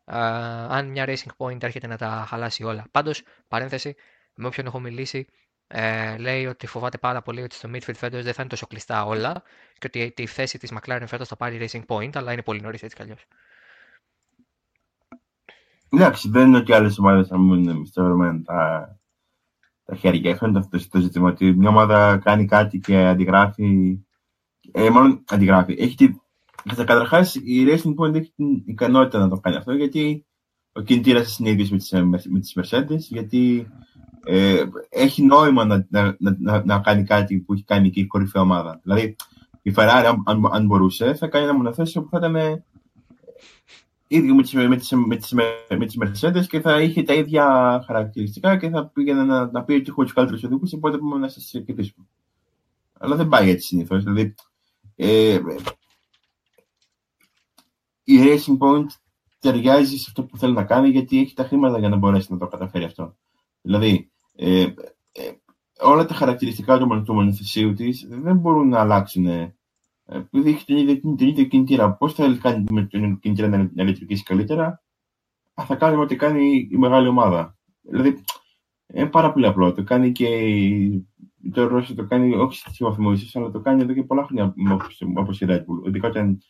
[0.05, 2.85] αν μια Racing Point έρχεται να τα χαλάσει όλα.
[2.91, 3.95] Πάντως, παρένθεση,
[4.35, 5.27] με όποιον έχω μιλήσει,
[5.67, 9.05] ε, λέει ότι φοβάται πάρα πολύ ότι στο midfield φέτος δεν θα είναι τόσο κλειστά
[9.05, 9.43] όλα
[9.77, 12.83] και ότι τη θέση της McLaren φέτος θα πάρει Racing Point, αλλά είναι πολύ νωρίς
[12.83, 13.25] έτσι κι αλλιώς.
[15.89, 18.97] Εντάξει, δεν είναι ότι άλλες ομάδες θα μείνουν μισθωμένα τα,
[19.85, 20.29] τα χέρια.
[20.29, 23.99] Έχουν αυτό το ζήτημα ότι μια ομάδα κάνει κάτι και αντιγράφει.
[24.71, 25.75] Ε, μάλλον αντιγράφει.
[25.79, 26.09] Έχει τη...
[26.75, 30.25] Καταρχάς, η Racing Point έχει την ικανότητα να το κάνει αυτό γιατί
[30.71, 31.79] ο κινητήρας είναι ίδιο
[32.29, 32.97] με τις Mercedes.
[32.97, 33.67] Γιατί
[34.25, 38.41] ε, έχει νόημα να, να, να, να, κάνει κάτι που έχει κάνει και η κορυφαία
[38.41, 38.79] ομάδα.
[38.83, 39.15] Δηλαδή,
[39.61, 42.63] η Ferrari, αν, αν μπορούσε, θα κάνει ένα μονοθέσιο που θα ήταν
[44.07, 45.31] ίδιο με τις, με τις, με τις,
[45.69, 49.73] με τις Mercedes και θα είχε τα ίδια χαρακτηριστικά και θα πήγαινε να, να πει
[49.73, 52.05] ότι έχω τους καλύτερους οδηγούς, οπότε μπορούμε να σα κερδίσουμε.
[52.99, 54.03] Αλλά δεν πάει έτσι συνήθως.
[54.03, 54.35] Δηλαδή,
[54.95, 55.39] ε,
[58.03, 58.87] η Racing Point
[59.39, 62.37] ταιριάζει σε αυτό που θέλει να κάνει γιατί έχει τα χρήματα για να μπορέσει να
[62.37, 63.17] το καταφέρει αυτό.
[63.61, 64.61] Δηλαδή, ε,
[65.11, 65.31] ε,
[65.79, 69.53] όλα τα χαρακτηριστικά του μονοθεσίου της δεν μπορούν να αλλάξουν
[70.05, 71.93] επειδή έχει την ίδια, την ίδια κινητήρα.
[71.93, 74.83] Πώς θα κάνει με την κινητήρα να ηλεκτρικήσει καλύτερα,
[75.53, 77.57] θα κάνουμε ό,τι κάνει η μεγάλη ομάδα.
[77.81, 78.23] Δηλαδή,
[78.93, 79.73] είναι πάρα πολύ απλό.
[79.73, 80.27] Το κάνει και
[81.51, 84.53] το Ρώσο το κάνει όχι στη βαθμό ίσω, αλλά το κάνει εδώ και πολλά χρόνια
[85.15, 85.87] όπω η Red Bull.
[85.87, 86.41] Ειδικά όταν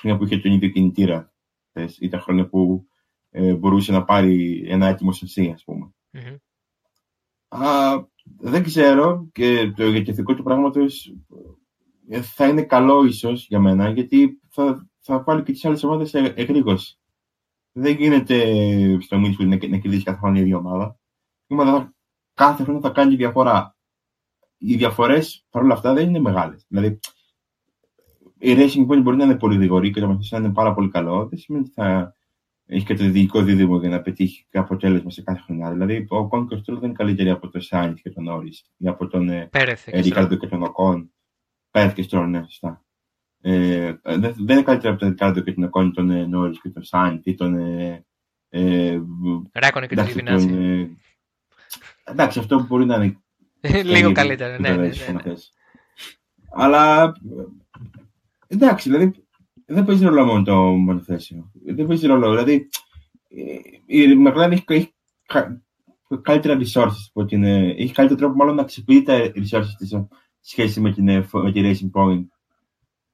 [0.00, 1.32] χρόνια που είχε τον ίδιο κινητήρα
[1.98, 2.86] ή τα χρόνια που
[3.30, 5.92] ε, μπορούσε να πάρει ένα έτοιμο σασί, ας πούμε.
[6.12, 6.36] Mm-hmm.
[7.48, 8.04] Α,
[8.38, 11.14] δεν ξέρω και το ηγετικό του πράγματος
[12.08, 16.14] ε, θα είναι καλό ίσως για μένα, γιατί θα, θα βάλει και τις άλλες ομάδες
[16.14, 16.98] εγρήγορση.
[17.72, 20.98] Δεν γίνεται στο Μίτσουλ να, να κερδίσει κάθε χρόνο η ίδια ομάδα.
[21.46, 21.94] Η ομάδα
[22.34, 23.76] κάθε χρόνο θα κάνει διαφορά.
[24.64, 26.64] Οι διαφορές παρόλα αυτά δεν είναι μεγάλες.
[26.68, 26.98] Δηλαδή,
[28.38, 30.88] η Racing Point μπορεί να είναι πολύ γρήγορη και το μαθησία να είναι πάρα πολύ
[30.88, 31.28] καλό.
[31.28, 32.14] Δεν σημαίνει ότι θα
[32.66, 35.72] έχει και το διοικό δίδυμο για να πετύχει αποτέλεσμα σε κάθε χρονιά.
[35.72, 39.06] Δηλαδή, ο Κόν και δεν είναι καλύτεροι από τον Σάιντ και τον Όρι ή από
[39.06, 39.30] τον
[39.86, 41.12] Ρικάρντο και τον Οκόν.
[41.70, 42.84] Πέρθ και Στρόν, ναι, σωστά.
[43.40, 46.68] Ε, δεν, δεν είναι καλύτερα από τον Ρικάρντο και τον Οκόν, τον ε, Νόρι και
[46.68, 47.58] τον Σάιντ ή τον.
[47.58, 48.04] Ε,
[48.48, 49.00] ε,
[49.52, 50.48] Ράκονε και τον Γιβινάζη.
[50.54, 50.88] Ε,
[52.04, 53.21] εντάξει, αυτό μπορεί να είναι.
[53.84, 55.34] Λίγο καλύτερα, ναι, ναι, ναι, ναι.
[56.54, 57.12] Αλλά
[58.46, 59.24] εντάξει, δηλαδή
[59.66, 61.50] δεν παίζει ρόλο μόνο το μονοθέσιο.
[61.64, 62.30] Δεν παίζει ρόλο.
[62.30, 62.68] Δηλαδή
[63.86, 64.94] η McLaren έχει, έχει
[66.22, 67.44] καλύτερα resources από την.
[67.44, 69.96] Έχει καλύτερο τρόπο μάλλον να αξιοποιεί τα resources της
[70.40, 72.24] σχέση με την, με τη Racing Point.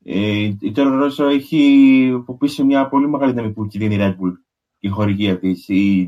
[0.05, 3.99] Ε, η Toro Rosso έχει από πίσω μια πολύ μεγάλη δύναμη που τη δίνει η
[4.01, 4.32] Red Bull,
[4.78, 5.99] η χορηγία της, ή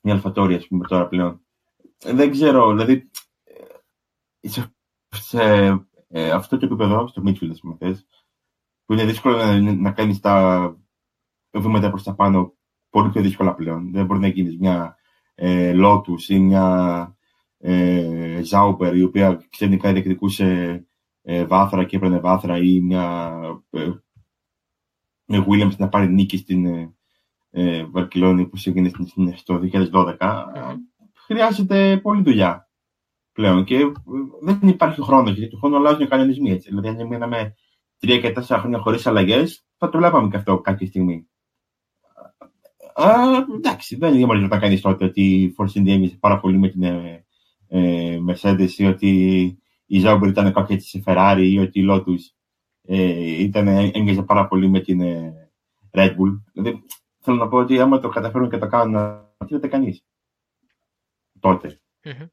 [0.00, 1.40] η Αλφατόρια, ας πούμε, τώρα πλέον.
[2.04, 3.10] Δεν ξέρω, δηλαδή.
[4.44, 4.74] Σε,
[5.08, 5.42] σε
[6.08, 8.06] ε, αυτό το επίπεδο, στο Midfield, ας πούμε, θες,
[8.84, 10.76] που είναι δύσκολο να, να κάνεις τα
[11.50, 12.54] βήματα προς τα πάνω
[12.90, 13.90] πολύ πιο δύσκολα πλέον.
[13.92, 14.96] Δεν μπορεί να γίνεις μια
[15.34, 17.16] ε, Lotus ή μια
[17.58, 20.80] ε, Zauber η οποία ξενικά διεκδικούσε
[21.22, 23.32] ε, βάθρα και έπαιρνε βάθρα ή μια
[23.70, 23.90] ε,
[25.24, 26.94] με Williams να πάρει νίκη στην ε,
[27.50, 28.90] ε Βαρκελόνη που έγινε
[29.34, 29.60] στο
[29.92, 30.16] 2012.
[31.26, 32.63] Χρειάζεται πολλή δουλειά
[33.34, 33.92] πλέον και ε,
[34.40, 36.68] δεν υπάρχει χρόνο γιατί του χρόνου αλλάζουν οι κανονισμοί έτσι.
[36.68, 37.54] Δηλαδή αν μείναμε
[37.98, 41.28] τρία και τέσσερα χρόνια χωρίς αλλαγές, θα το βλέπαμε και αυτό κάποια στιγμή.
[42.94, 43.12] Α,
[43.56, 46.68] εντάξει, δεν είναι μόνος να κάνεις τότε ότι η Force India έγινε πάρα πολύ με
[46.68, 47.24] την ε,
[47.68, 49.10] ε, Mercedes ή ότι
[49.86, 52.20] η Zauber ήταν κάποια τη Ferrari ή ότι η Lotus
[52.82, 55.50] ε, ήταν, έγκαιζε πάρα πολύ με την ε,
[55.90, 56.40] Red Bull.
[56.52, 56.82] Δηλαδή,
[57.18, 60.04] θέλω να πω ότι άμα το καταφέρουν και το κάνουν, δεν γίνεται κανείς.
[61.40, 61.80] Τότε.
[62.04, 62.28] Mm-hmm.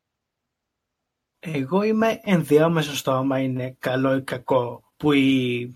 [1.44, 5.76] Εγώ είμαι ενδιάμεσος στο άμα είναι καλό ή κακό που οι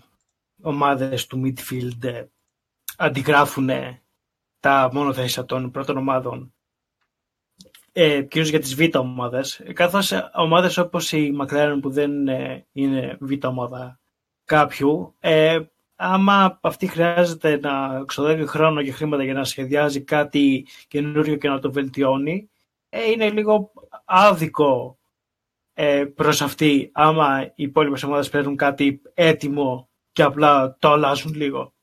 [0.62, 2.24] ομάδες του midfield ε,
[2.96, 3.70] αντιγράφουν
[4.60, 6.54] τα μονοθέσια των πρώτων ομάδων.
[7.92, 9.62] Ε, κυρίως για τις β' ομάδες.
[9.72, 14.00] Καθώς ομάδες όπως η McLaren που δεν ε, είναι β' ομάδα
[14.44, 15.60] κάποιου ε,
[15.96, 21.58] άμα αυτή χρειάζεται να ξοδεύει χρόνο και χρήματα για να σχεδιάζει κάτι καινούριο και να
[21.58, 22.50] το βελτιώνει
[22.88, 23.72] ε, είναι λίγο
[24.04, 24.98] άδικο
[25.78, 31.74] ε, προς αυτή άμα οι υπόλοιπες ομάδες παίρνουν κάτι έτοιμο και απλά το αλλάζουν λίγο.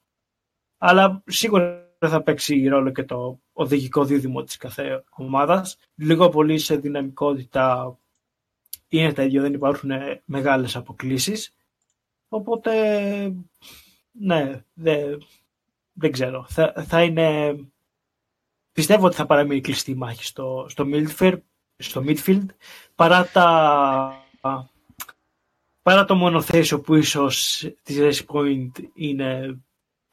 [0.78, 5.78] Αλλά σίγουρα θα παίξει ρόλο και το οδηγικό δίδυμο της κάθε ομάδας.
[5.96, 7.98] Λίγο πολύ σε δυναμικότητα
[8.88, 9.90] είναι τα ίδια, δεν υπάρχουν
[10.26, 11.56] μεγάλες αποκλήσεις.
[12.28, 12.74] Οπότε,
[14.12, 14.64] ναι,
[15.94, 16.46] δεν ξέρω.
[16.50, 17.58] Θα, θα είναι...
[18.72, 21.38] Πιστεύω ότι θα παραμείνει κλειστή η μάχη στο, στο midfield,
[21.78, 22.46] στο midfield
[22.96, 24.26] παρά, τα,
[25.82, 29.60] παρά το μονοθέσιο που ίσως της Race Point είναι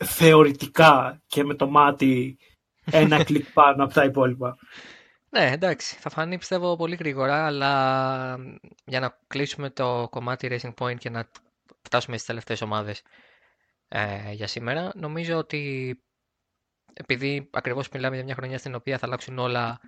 [0.04, 2.38] θεωρητικά και με το μάτι
[2.84, 4.56] ένα κλικ πάνω από τα υπόλοιπα.
[5.30, 8.38] Ναι, εντάξει, θα φανεί πιστεύω πολύ γρήγορα, αλλά
[8.84, 11.30] για να κλείσουμε το κομμάτι Racing Point και να
[11.82, 13.02] φτάσουμε στις τελευταίες ομάδες
[13.88, 15.94] ε, για σήμερα, νομίζω ότι
[16.92, 19.80] επειδή ακριβώς μιλάμε για μια χρονιά στην οποία θα αλλάξουν όλα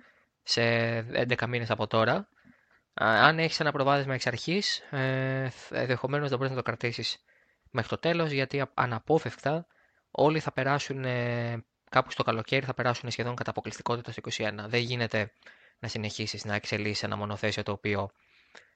[0.43, 0.61] σε
[0.97, 2.27] 11 μήνες από τώρα,
[2.93, 7.23] αν έχεις ένα προβάδισμα εξ αρχής, ε, ενδεχομένως δεν μπορείς να το κρατήσεις
[7.71, 9.67] μέχρι το τέλος, γιατί αναπόφευκτα
[10.11, 14.51] όλοι θα περάσουν ε, κάπου στο καλοκαίρι, θα περάσουν σχεδόν κατά αποκλειστικότητα στο 21.
[14.67, 15.31] Δεν γίνεται
[15.79, 18.11] να συνεχίσεις να εξελίσσεις ένα μονοθέσιο το οποίο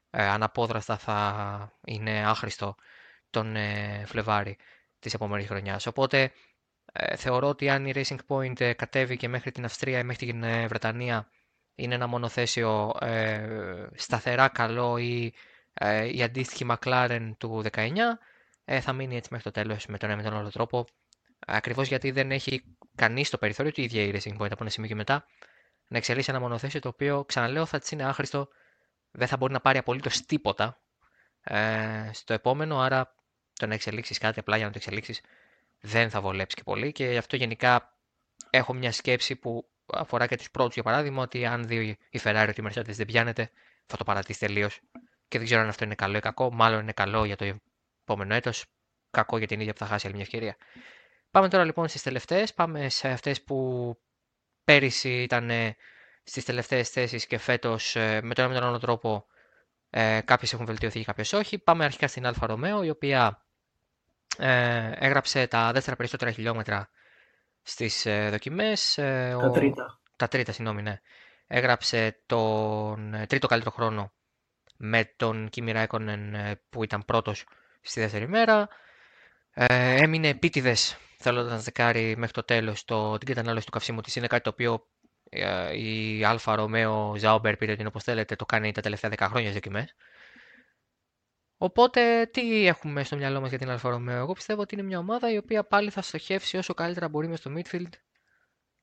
[0.09, 2.75] ε, αναπόδραστα θα είναι άχρηστο
[3.29, 4.57] τον ε, Φλεβάρι
[4.99, 5.85] της επόμενης χρονιάς.
[5.85, 6.31] Οπότε
[6.93, 10.25] ε, θεωρώ ότι αν η Racing Point ε, κατέβει και μέχρι την Αυστρία ή μέχρι
[10.25, 11.29] την ε, Βρετανία
[11.77, 15.33] είναι ένα μονοθέσιο ε, σταθερά καλό ή
[16.11, 17.91] η αντίστοιχη McLaren του 19,
[18.81, 20.85] θα μείνει έτσι μέχρι το τέλος με τον ένα με τον άλλο τρόπο.
[21.39, 22.63] Ακριβώς γιατί δεν έχει
[22.95, 25.25] κανείς το περιθώριο, του ίδια η Racing Point από ένα σημείο και μετά,
[25.87, 28.47] να εξελίσσει ένα μονοθέσιο το οποίο, ξαναλέω, θα της είναι άχρηστο,
[29.11, 30.81] δεν θα μπορεί να πάρει απολύτως τίποτα
[31.43, 33.15] ε, στο επόμενο, άρα
[33.53, 35.21] το να εξελίξεις κάτι απλά για να το εξελίξεις
[35.79, 37.97] δεν θα βολέψει και πολύ και γι' αυτό γενικά
[38.49, 42.45] έχω μια σκέψη που αφορά και του πρώτους για παράδειγμα ότι αν δει η Ferrari
[42.49, 43.51] ότι η Mercedes δεν πιάνεται
[43.85, 44.79] θα το παρατήσει τελείως.
[45.27, 46.53] Και δεν ξέρω αν αυτό είναι καλό ή κακό.
[46.53, 47.59] Μάλλον είναι καλό για το
[48.01, 48.65] επόμενο έτος.
[49.11, 50.55] Κακό για την ίδια που θα χάσει άλλη μια ευκαιρία.
[51.31, 52.53] Πάμε τώρα λοιπόν στις τελευταίες.
[52.53, 53.97] Πάμε σε αυτές που
[54.63, 55.51] πέρυσι ήταν
[56.23, 59.25] στις τελευταίες θέσεις και φέτος ε, με τον ένα με τον άλλο τρόπο
[59.89, 61.57] ε, κάποιες έχουν βελτιωθεί και κάποιες όχι.
[61.57, 63.45] Πάμε αρχικά στην Alfa Romeo, η οποία
[64.37, 66.89] ε, έγραψε τα δεύτερα περισσότερα χιλιόμετρα
[67.67, 68.97] στις ε, δοκιμές.
[68.97, 69.99] Ε, τα τρίτα.
[70.15, 71.01] Τα τρίτα, συγγνώμη, ναι.
[71.47, 74.11] Έγραψε τον ε, τρίτο καλύτερο χρόνο
[74.77, 76.35] με τον Κίμι Ράικονεν
[76.69, 77.45] που ήταν πρώτος
[77.81, 78.67] στη δεύτερη μέρα.
[79.53, 84.15] Ε, έμεινε επίτηδες θέλοντας να τσεκάρει μέχρι το τέλος το, την κατανάλωση του καυσίμου της.
[84.15, 84.87] Είναι κάτι το οποίο
[85.29, 89.51] ε, η Alfa Romeo Sauber πήρε την όπως θέλετε, το κάνει τα τελευταία 10 χρόνια
[89.51, 89.95] δοκιμές.
[91.57, 94.17] Οπότε, τι έχουμε στο μυαλό μας για την Alfa Romeo.
[94.17, 97.39] Εγώ πιστεύω ότι είναι μια ομάδα η οποία πάλι θα στοχεύσει όσο καλύτερα μπορεί μες
[97.39, 97.89] στο midfield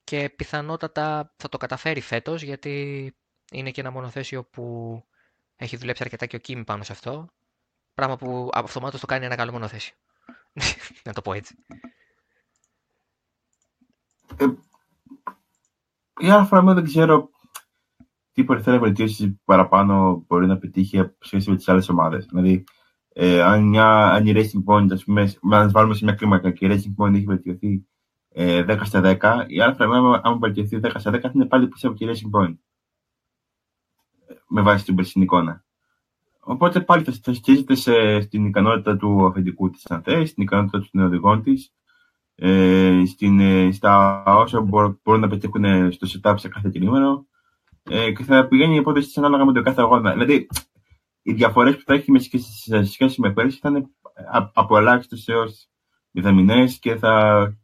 [0.05, 3.15] και πιθανότατα θα το καταφέρει φέτος γιατί
[3.53, 5.05] είναι και ένα μονοθέσιο που
[5.57, 7.29] έχει δουλέψει αρκετά και ο Κίμι πάνω σε αυτό.
[7.95, 9.95] Πράγμα που αυτομάτως το κάνει ένα καλό μονοθέσιο.
[11.05, 11.55] να το πω έτσι.
[14.37, 14.45] Ε,
[16.17, 17.31] η Alfa Romeo δεν ξέρω
[18.35, 22.27] τι περιθώρια βελτίωσης παραπάνω μπορεί να πετύχει σε σχέση με τις άλλες ομάδες.
[22.27, 22.65] Δηλαδή,
[23.13, 26.67] ε, αν, μια, αν η Racing Point, ας πούμε, αν βάλουμε σε μια κλίμακα και
[26.67, 27.87] η Racing Point έχει βελτιωθεί
[28.29, 31.69] ε, 10 στα 10, η Alfa Romeo, αν βελτιωθεί 10 στα 10, θα είναι πάλι
[31.69, 32.55] πίσω από τη Racing Point.
[34.49, 35.65] Με βάση την περσινή εικόνα.
[36.41, 41.43] Οπότε πάλι θα, θα στηρίζεται στην ικανότητα του αφεντικού της αν στην ικανότητα των οδηγών
[41.43, 41.73] της,
[42.35, 47.27] ε, ε, στα όσα μπορούν, μπορούν να πετύχουν στο setup σε κάθε κινούμενο
[47.91, 50.13] ε, και θα πηγαίνει η υπόθεσή της ανάλογα με τον κάθε αγώνα.
[50.13, 50.49] Δηλαδή,
[51.23, 53.91] οι διαφορές που θα έχει σε σχέση με πέρσι θα είναι
[54.53, 55.69] από ελάχιστε έως
[56.11, 57.55] μηδαμινές και θα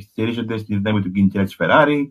[0.00, 2.06] στηρίζονται στη δύναμη του κινητήρα της Ferrari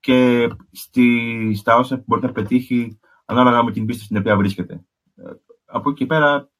[0.00, 4.84] και στη, στα όσα που μπορεί να πετύχει ανάλογα με την πίστη στην οποία βρίσκεται.
[5.16, 5.30] Ε,
[5.64, 6.50] από εκεί πέρα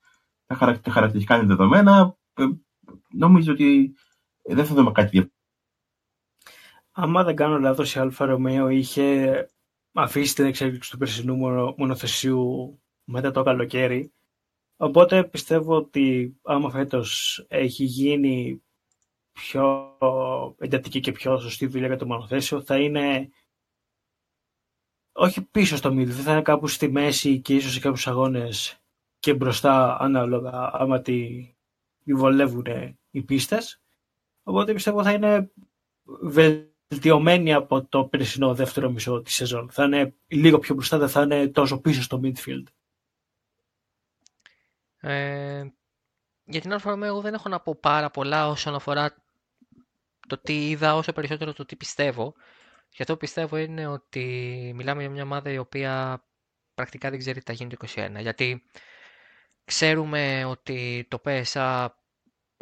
[0.46, 0.54] τα
[0.90, 2.16] χαρακτηριστικά είναι δεδομένα.
[2.34, 2.44] Ε,
[3.10, 3.94] νομίζω ότι
[4.42, 5.38] δεν θα δούμε κάτι διαφορετικό.
[6.92, 9.48] Άμα δεν κάνω λάθος, η Αλφα Ρωμαίο είχε
[9.93, 11.36] αφήσει την εξέλιξη του περσινού
[11.76, 14.12] μονοθεσίου μετά το καλοκαίρι.
[14.76, 18.62] Οπότε πιστεύω ότι άμα φέτος έχει γίνει
[19.32, 19.97] πιο
[20.59, 23.30] εντατική και πιο σωστή δουλειά για το μονοθέσιο, θα είναι
[25.12, 28.82] όχι πίσω στο μύδι, θα είναι κάπου στη μέση και ίσως σε κάποιους αγώνες
[29.18, 31.49] και μπροστά ανάλογα άμα τη
[32.05, 32.66] βολεύουν
[33.11, 33.82] οι πίστες.
[34.43, 35.53] Οπότε πιστεύω θα είναι
[36.91, 39.70] βελτιωμένη από το περσινό δεύτερο μισό της σεζόν.
[39.70, 42.64] Θα είναι λίγο πιο μπροστά, δεν θα είναι τόσο πίσω στο midfield.
[45.01, 45.64] Ε,
[46.45, 49.24] για την Αλφα εγώ δεν έχω να πω πάρα πολλά όσον αφορά
[50.28, 52.34] το τι είδα, όσο περισσότερο το τι πιστεύω.
[52.88, 54.24] Και αυτό που πιστεύω είναι ότι
[54.74, 56.24] μιλάμε για μια ομάδα η οποία
[56.74, 58.16] πρακτικά δεν ξέρει τι θα γίνει το 2021.
[58.18, 58.62] Γιατί
[59.64, 61.86] ξέρουμε ότι το PSA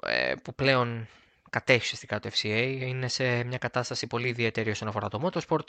[0.02, 1.08] ε, που πλέον
[1.50, 2.76] κατέχει ουσιαστικά το FCA.
[2.80, 5.66] Είναι σε μια κατάσταση πολύ ιδιαίτερη όσον αφορά το motorsport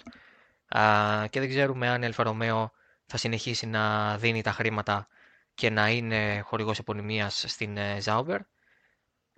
[1.29, 2.71] και δεν ξέρουμε αν η Alfa Romeo
[3.05, 5.07] θα συνεχίσει να δίνει τα χρήματα
[5.53, 8.39] και να είναι χορηγός επωνυμίας στην Zauber.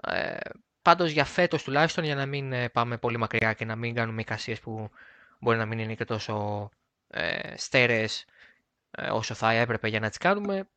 [0.03, 0.37] Ε,
[0.81, 4.21] πάντως για φέτος τουλάχιστον, για να μην ε, πάμε πολύ μακριά και να μην κάνουμε
[4.21, 4.89] εικασίες που
[5.39, 6.69] μπορεί να μην είναι και τόσο
[7.07, 8.25] ε, στέρεες
[8.91, 10.69] ε, όσο θα έπρεπε για να τις κάνουμε,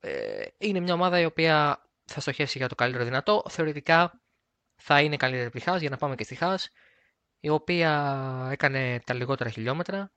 [0.00, 3.44] ε, είναι μια ομάδα η οποία θα στοχεύσει για το καλύτερο δυνατό.
[3.48, 4.20] Θεωρητικά
[4.84, 6.70] θα είναι καλύτερη από τη Χάς για να πάμε και στη Χάς
[7.40, 10.12] η οποία έκανε τα λιγότερα χιλιόμετρα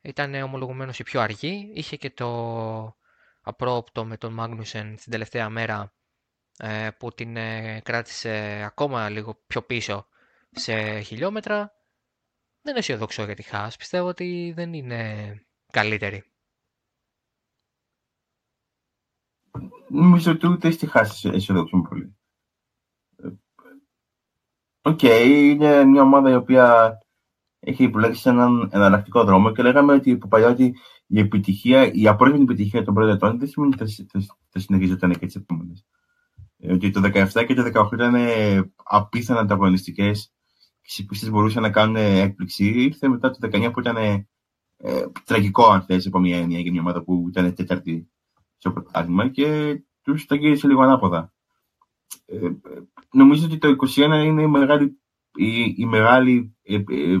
[0.00, 2.96] ήταν ομολογουμένως η πιο αργή είχε και το
[3.40, 5.94] απρόοπτο με τον Μάγνουσεν στην τελευταία μέρα
[6.58, 10.06] ε, που την ε, κράτησε ακόμα λίγο πιο πίσω
[10.50, 11.76] σε χιλιόμετρα
[12.66, 13.76] δεν αισιοδοξώ για τη Haas.
[13.76, 15.34] Πιστεύω ότι δεν είναι
[15.72, 16.24] καλύτερη.
[19.88, 22.16] Νομίζω ότι ούτε στη Haas αισιοδοξούν πολύ.
[24.86, 26.98] Ok, okay, είναι μια ομάδα η οποία
[27.60, 30.74] έχει επιλέξει έναν εναλλακτικό δρόμο και λέγαμε ότι από παλιά ότι
[31.06, 35.18] η επιτυχία, η απόλυτη επιτυχία των πρώτων ετών δεν σημαίνει ότι θα, θα, θα συνεχίζονταν
[35.18, 35.72] και τι επόμενε.
[36.70, 38.14] Ότι το 17 και το 18 ήταν
[38.82, 40.32] απίθανα ανταγωνιστικές
[40.82, 42.64] και οι πίστε μπορούσαν να κάνουν έκπληξη.
[42.64, 44.24] Ήρθε μετά το 19 που ήταν ε,
[45.24, 48.10] τραγικό, αν θες, από μια έννοια για μια ομάδα που ήταν τέταρτη
[48.56, 51.34] στο πρωτάθλημα και τους τα γύρισε λίγο ανάποδα.
[52.26, 52.50] Ε,
[53.12, 55.00] νομίζω ότι το 21 είναι η μεγάλη,
[55.34, 57.18] η, η μεγάλη ε, ε,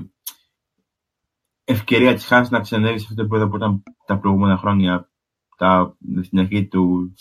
[1.64, 5.10] ευκαιρία της Χάνης να ξανέβει σε αυτό το επίπεδο που ήταν τα προηγούμενα χρόνια
[5.56, 7.14] τα, στην αρχή του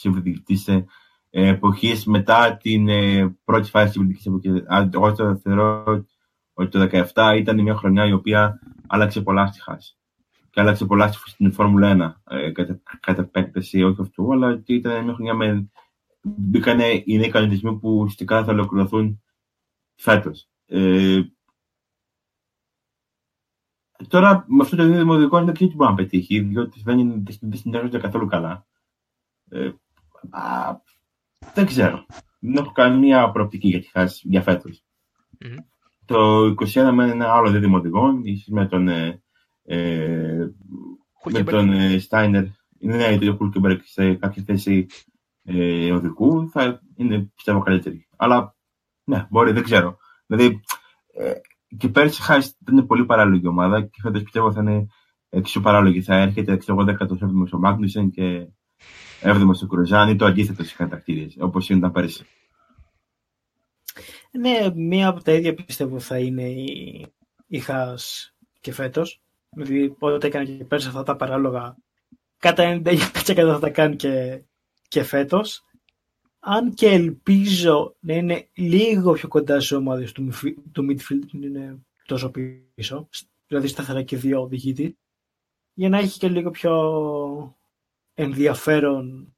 [0.46, 0.86] της ε,
[1.30, 4.64] εποχής μετά την ε, πρώτη φάση της πολιτικής εποχής.
[4.94, 5.84] Εγώ το θεωρώ
[6.54, 9.98] ότι το 2017 ήταν μια χρονιά η οποία άλλαξε πολλά στη Χάση.
[10.50, 15.04] Και άλλαξε πολλά στην Φόρμουλα 1 ε, κατά, κατά επέκταση, όχι αυτού, αλλά ότι ήταν
[15.04, 15.70] μια χρονιά με
[16.26, 19.24] μπήκαν οι νέοι κανονισμοί που ουσιαστικά θα ολοκληρωθούν
[19.96, 20.50] φέτος.
[20.66, 21.22] Ε,
[24.08, 27.60] τώρα με αυτό το δύο δημοτικό δεν ξέρω τι μπορεί να πετύχει, διότι δεν, δεν
[27.60, 28.66] συνεργάζονται καθόλου καλά.
[29.50, 29.72] Ε,
[30.30, 30.76] α,
[31.54, 32.06] δεν ξέρω.
[32.40, 34.84] Δεν έχω καμία προοπτική για, χάση, για φέτος.
[35.40, 35.58] Mm-hmm.
[36.06, 39.22] Το 21 με ένα άλλο δύο δημοτικών, ίσως με τον, ε,
[39.64, 40.48] ε
[41.32, 42.44] με τον ε, Στάινερ,
[42.78, 44.88] είναι το Χουλκεμπερκ σε κάποια θέση
[45.46, 48.08] ε, οδικού θα είναι πιστεύω καλύτερη.
[48.16, 48.56] Αλλά
[49.04, 49.98] ναι, μπορεί, δεν ξέρω.
[50.26, 50.60] Δηλαδή
[51.14, 51.34] ε,
[51.78, 54.88] και πέρσι χάρη ήταν πολύ παράλογη ομάδα και φέτος πιστεύω θα είναι
[55.30, 56.02] εξίσου παράλογη.
[56.02, 58.48] Θα έρχεται 17ο ο Μάγνουσεν και
[59.22, 62.26] 7ο ο Κρουζάν το αντίθετο στι κατακτήριες, όπως ήταν πέρσι.
[64.32, 67.06] Ναι, μία από τα ίδια πιστεύω θα είναι η,
[67.48, 69.22] η Χάς και φέτος.
[69.50, 71.76] Δηλαδή, πότε έκανε και πέρσι αυτά τα παράλογα,
[72.38, 74.44] κατά 99% θα τα κάνει και
[74.96, 75.66] και φέτος,
[76.40, 80.30] αν και ελπίζω να είναι λίγο πιο κοντά στις ομάδες του,
[80.72, 83.10] του midfield, είναι τόσο πίσω,
[83.48, 84.98] δηλαδή σταθερά και δύο οδηγήτη,
[85.74, 86.74] για να έχει και λίγο πιο
[88.14, 89.36] ενδιαφέρον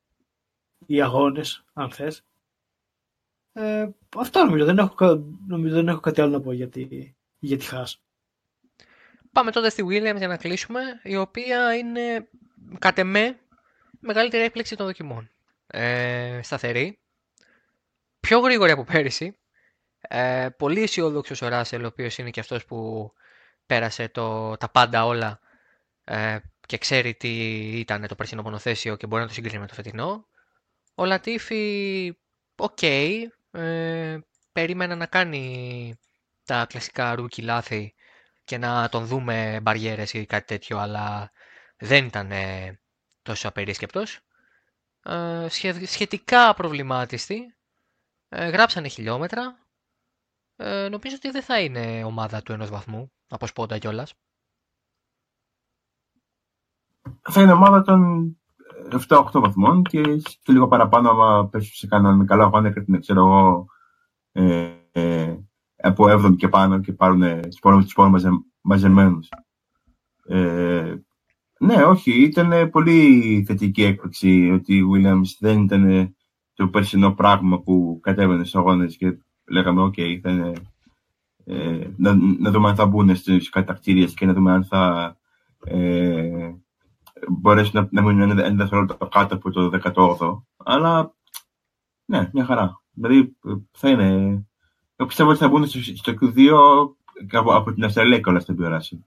[0.85, 2.25] οι αγώνες, αν θες.
[3.53, 7.57] Ε, αυτό νομίζω, δεν έχω, νομίζω, δεν έχω κάτι άλλο να πω για τη, για
[7.57, 8.01] τη Χάς.
[9.31, 12.27] Πάμε τότε στη Williams για να κλείσουμε, η οποία είναι
[12.79, 13.39] κατ' εμέ
[13.99, 15.29] μεγαλύτερη έκπληξη των δοκιμών
[15.67, 16.99] ε, σταθερή,
[18.19, 19.37] πιο γρήγορη από πέρυσι.
[19.99, 23.11] Ε, πολύ αισιόδοξος ο Ράσελ, ο οποίος είναι και αυτός που
[23.65, 25.39] πέρασε το, τα πάντα όλα
[26.03, 27.29] ε, και ξέρει τι
[27.79, 30.27] ήταν το περσινό μονοθέσιο και μπορεί να το συγκρίνει με το φετινό.
[30.95, 32.13] Ο Λατίφη,
[32.55, 34.17] ok, okay, ε,
[34.51, 35.95] περίμενα να κάνει
[36.45, 37.95] τα κλασικά rookie λάθη
[38.43, 41.31] και να τον δούμε μπαριέρες ή κάτι τέτοιο, αλλά
[41.77, 42.31] δεν ήταν
[43.21, 44.26] τόσο απερίσκεπτος.
[45.09, 45.47] Ε,
[45.85, 47.55] σχετικά απροβλημάτιστη.
[48.29, 49.57] Ε, γράψανε χιλιόμετρα.
[50.55, 54.13] Ε, νομίζω ότι δεν θα είναι ομάδα του ενός βαθμού, από σπόντα κιόλας.
[57.21, 58.31] Θα είναι ομάδα των
[59.07, 63.19] 7-8 βαθμών και, και λίγο παραπάνω άμα πέσουν σε κανένα καλό αγώνα και την ξέρω
[63.19, 63.65] εγώ
[64.31, 65.37] ε, ε,
[65.75, 68.29] από 7 και πάνω και πάρουν τους πόντους μαζε,
[68.61, 69.29] μαζεμένους.
[70.23, 70.95] Ε,
[71.59, 76.15] ναι, όχι, ήταν πολύ θετική έκπληξη ότι η Williams δεν ήταν
[76.53, 80.51] το περσινό πράγμα που κατέβαινε στους αγώνες και λέγαμε, ok, okay, θα είναι,
[81.45, 85.15] ε, να, να δούμε αν θα μπουν στις κατατακτήριες και να δούμε αν θα
[85.65, 86.51] ε,
[87.27, 90.41] μπορέσουν να, να μείνουν ένα δευτερόλεπτο κάτω από το 18ο.
[90.57, 91.15] Αλλά,
[92.05, 92.81] ναι, μια χαρά.
[92.91, 93.35] Δηλαδή,
[93.71, 94.05] θα είναι...
[94.95, 96.49] Εγώ πιστεύω ότι θα μπουν στο, στο Q2
[97.31, 99.05] από, από την Αυστραλία και όλα στην ποιοράση.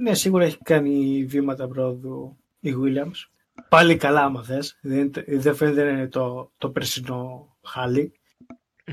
[0.00, 3.30] Ναι, σίγουρα έχει κάνει βήματα πρόοδου η Williams.
[3.68, 4.78] Πάλι καλά, άμα θες.
[4.80, 8.12] Δεν, δεν φαίνεται να είναι το, το περσινό χάλι.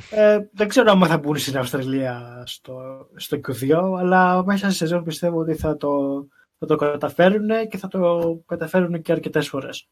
[0.10, 5.04] Ε, δεν ξέρω αν θα μπουν στην Αυστραλία στο, στο Q2, αλλά μέσα στη σεζόν
[5.04, 6.26] πιστεύω ότι θα το,
[6.60, 9.90] θα το καταφέρουν και θα το καταφέρουν και αρκετές φορές.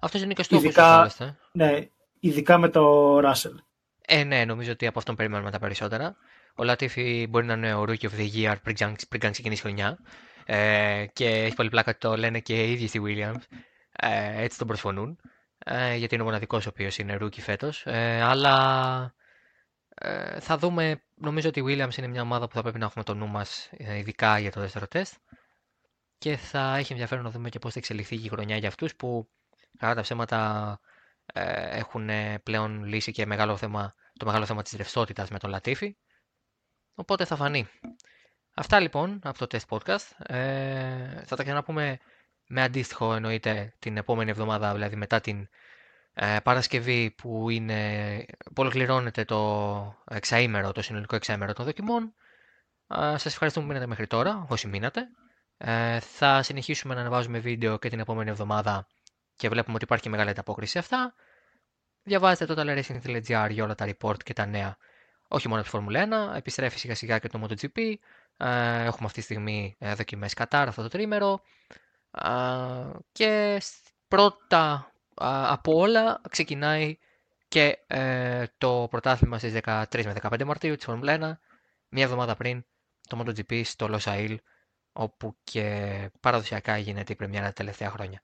[0.00, 1.36] Αυτός είναι και στόχος ειδικά, ε.
[1.52, 1.88] Ναι,
[2.20, 3.54] ειδικά με το Russell.
[4.06, 6.16] Ε, ναι, νομίζω ότι από αυτόν περιμένουμε τα περισσότερα.
[6.60, 9.98] Ο Λατίφη μπορεί να είναι ο Rookie of the Year πριν, πριν ξεκινήσει χρονιά.
[10.44, 13.42] Ε, και έχει πολύ πλάκα ότι το λένε και οι ίδιοι στη Williams.
[13.92, 15.20] Ε, έτσι τον προσφωνούν.
[15.58, 17.86] Ε, γιατί είναι ο μοναδικός ο οποίος είναι rookie φέτος.
[17.86, 19.14] Ε, αλλά
[19.94, 23.04] ε, θα δούμε, νομίζω ότι η Williams είναι μια ομάδα που θα πρέπει να έχουμε
[23.04, 25.14] το νου μας, ε, ειδικά για το δεύτερο τεστ.
[26.18, 29.28] Και θα έχει ενδιαφέρον να δούμε και πώς θα εξελιχθεί η χρονιά για αυτούς που
[29.78, 30.80] κατά τα ψέματα
[31.70, 32.08] έχουν
[32.42, 35.96] πλέον λύσει και μεγάλο θέμα, το μεγάλο θέμα της ρευστότητας με τον Λατίφη.
[36.98, 37.68] Οπότε θα φανεί.
[38.54, 40.26] Αυτά λοιπόν από το test podcast.
[40.26, 41.98] Ε, θα τα ξαναπούμε
[42.46, 45.48] με αντίστοιχο εννοείται την επόμενη εβδομάδα, δηλαδή μετά την
[46.14, 52.14] ε, Παρασκευή που, είναι, που ολοκληρώνεται το εξαήμερο, το συνολικό εξαήμερο των δοκιμών.
[52.88, 55.08] Ε, σας ευχαριστούμε που μείνατε μέχρι τώρα, όσοι μείνατε.
[55.56, 58.86] Ε, θα συνεχίσουμε να ανεβάζουμε βίντεο και την επόμενη εβδομάδα
[59.36, 61.14] και βλέπουμε ότι υπάρχει μεγάλη ανταπόκριση σε αυτά.
[62.02, 64.76] Διαβάζετε το taleracing.gr για όλα τα report και τα νέα.
[65.28, 67.94] Όχι μόνο τη Φόρμουλα 1, επιστρέφει σιγά σιγά και το MotoGP.
[68.36, 71.40] Ε, έχουμε αυτή τη στιγμή ε, δοκιμές Κατάρ αυτό το τρίμερο.
[72.10, 72.30] Ε,
[73.12, 73.62] και
[74.08, 76.98] πρώτα από όλα ξεκινάει
[77.48, 77.78] και
[78.58, 81.38] το πρωτάθλημα στις 13 με 15 Μαρτίου της Φόρμουλα 1,
[81.88, 82.64] μία εβδομάδα πριν
[83.08, 84.36] το MotoGP στο Los
[84.92, 88.20] όπου και παραδοσιακά γίνεται η πρεμιέρα τα τελευταία χρόνια.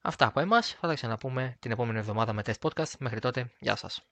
[0.00, 2.92] Αυτά από εμάς, θα τα ξαναπούμε την επόμενη εβδομάδα με test podcast.
[2.98, 4.02] Μέχρι τότε, γεια σας.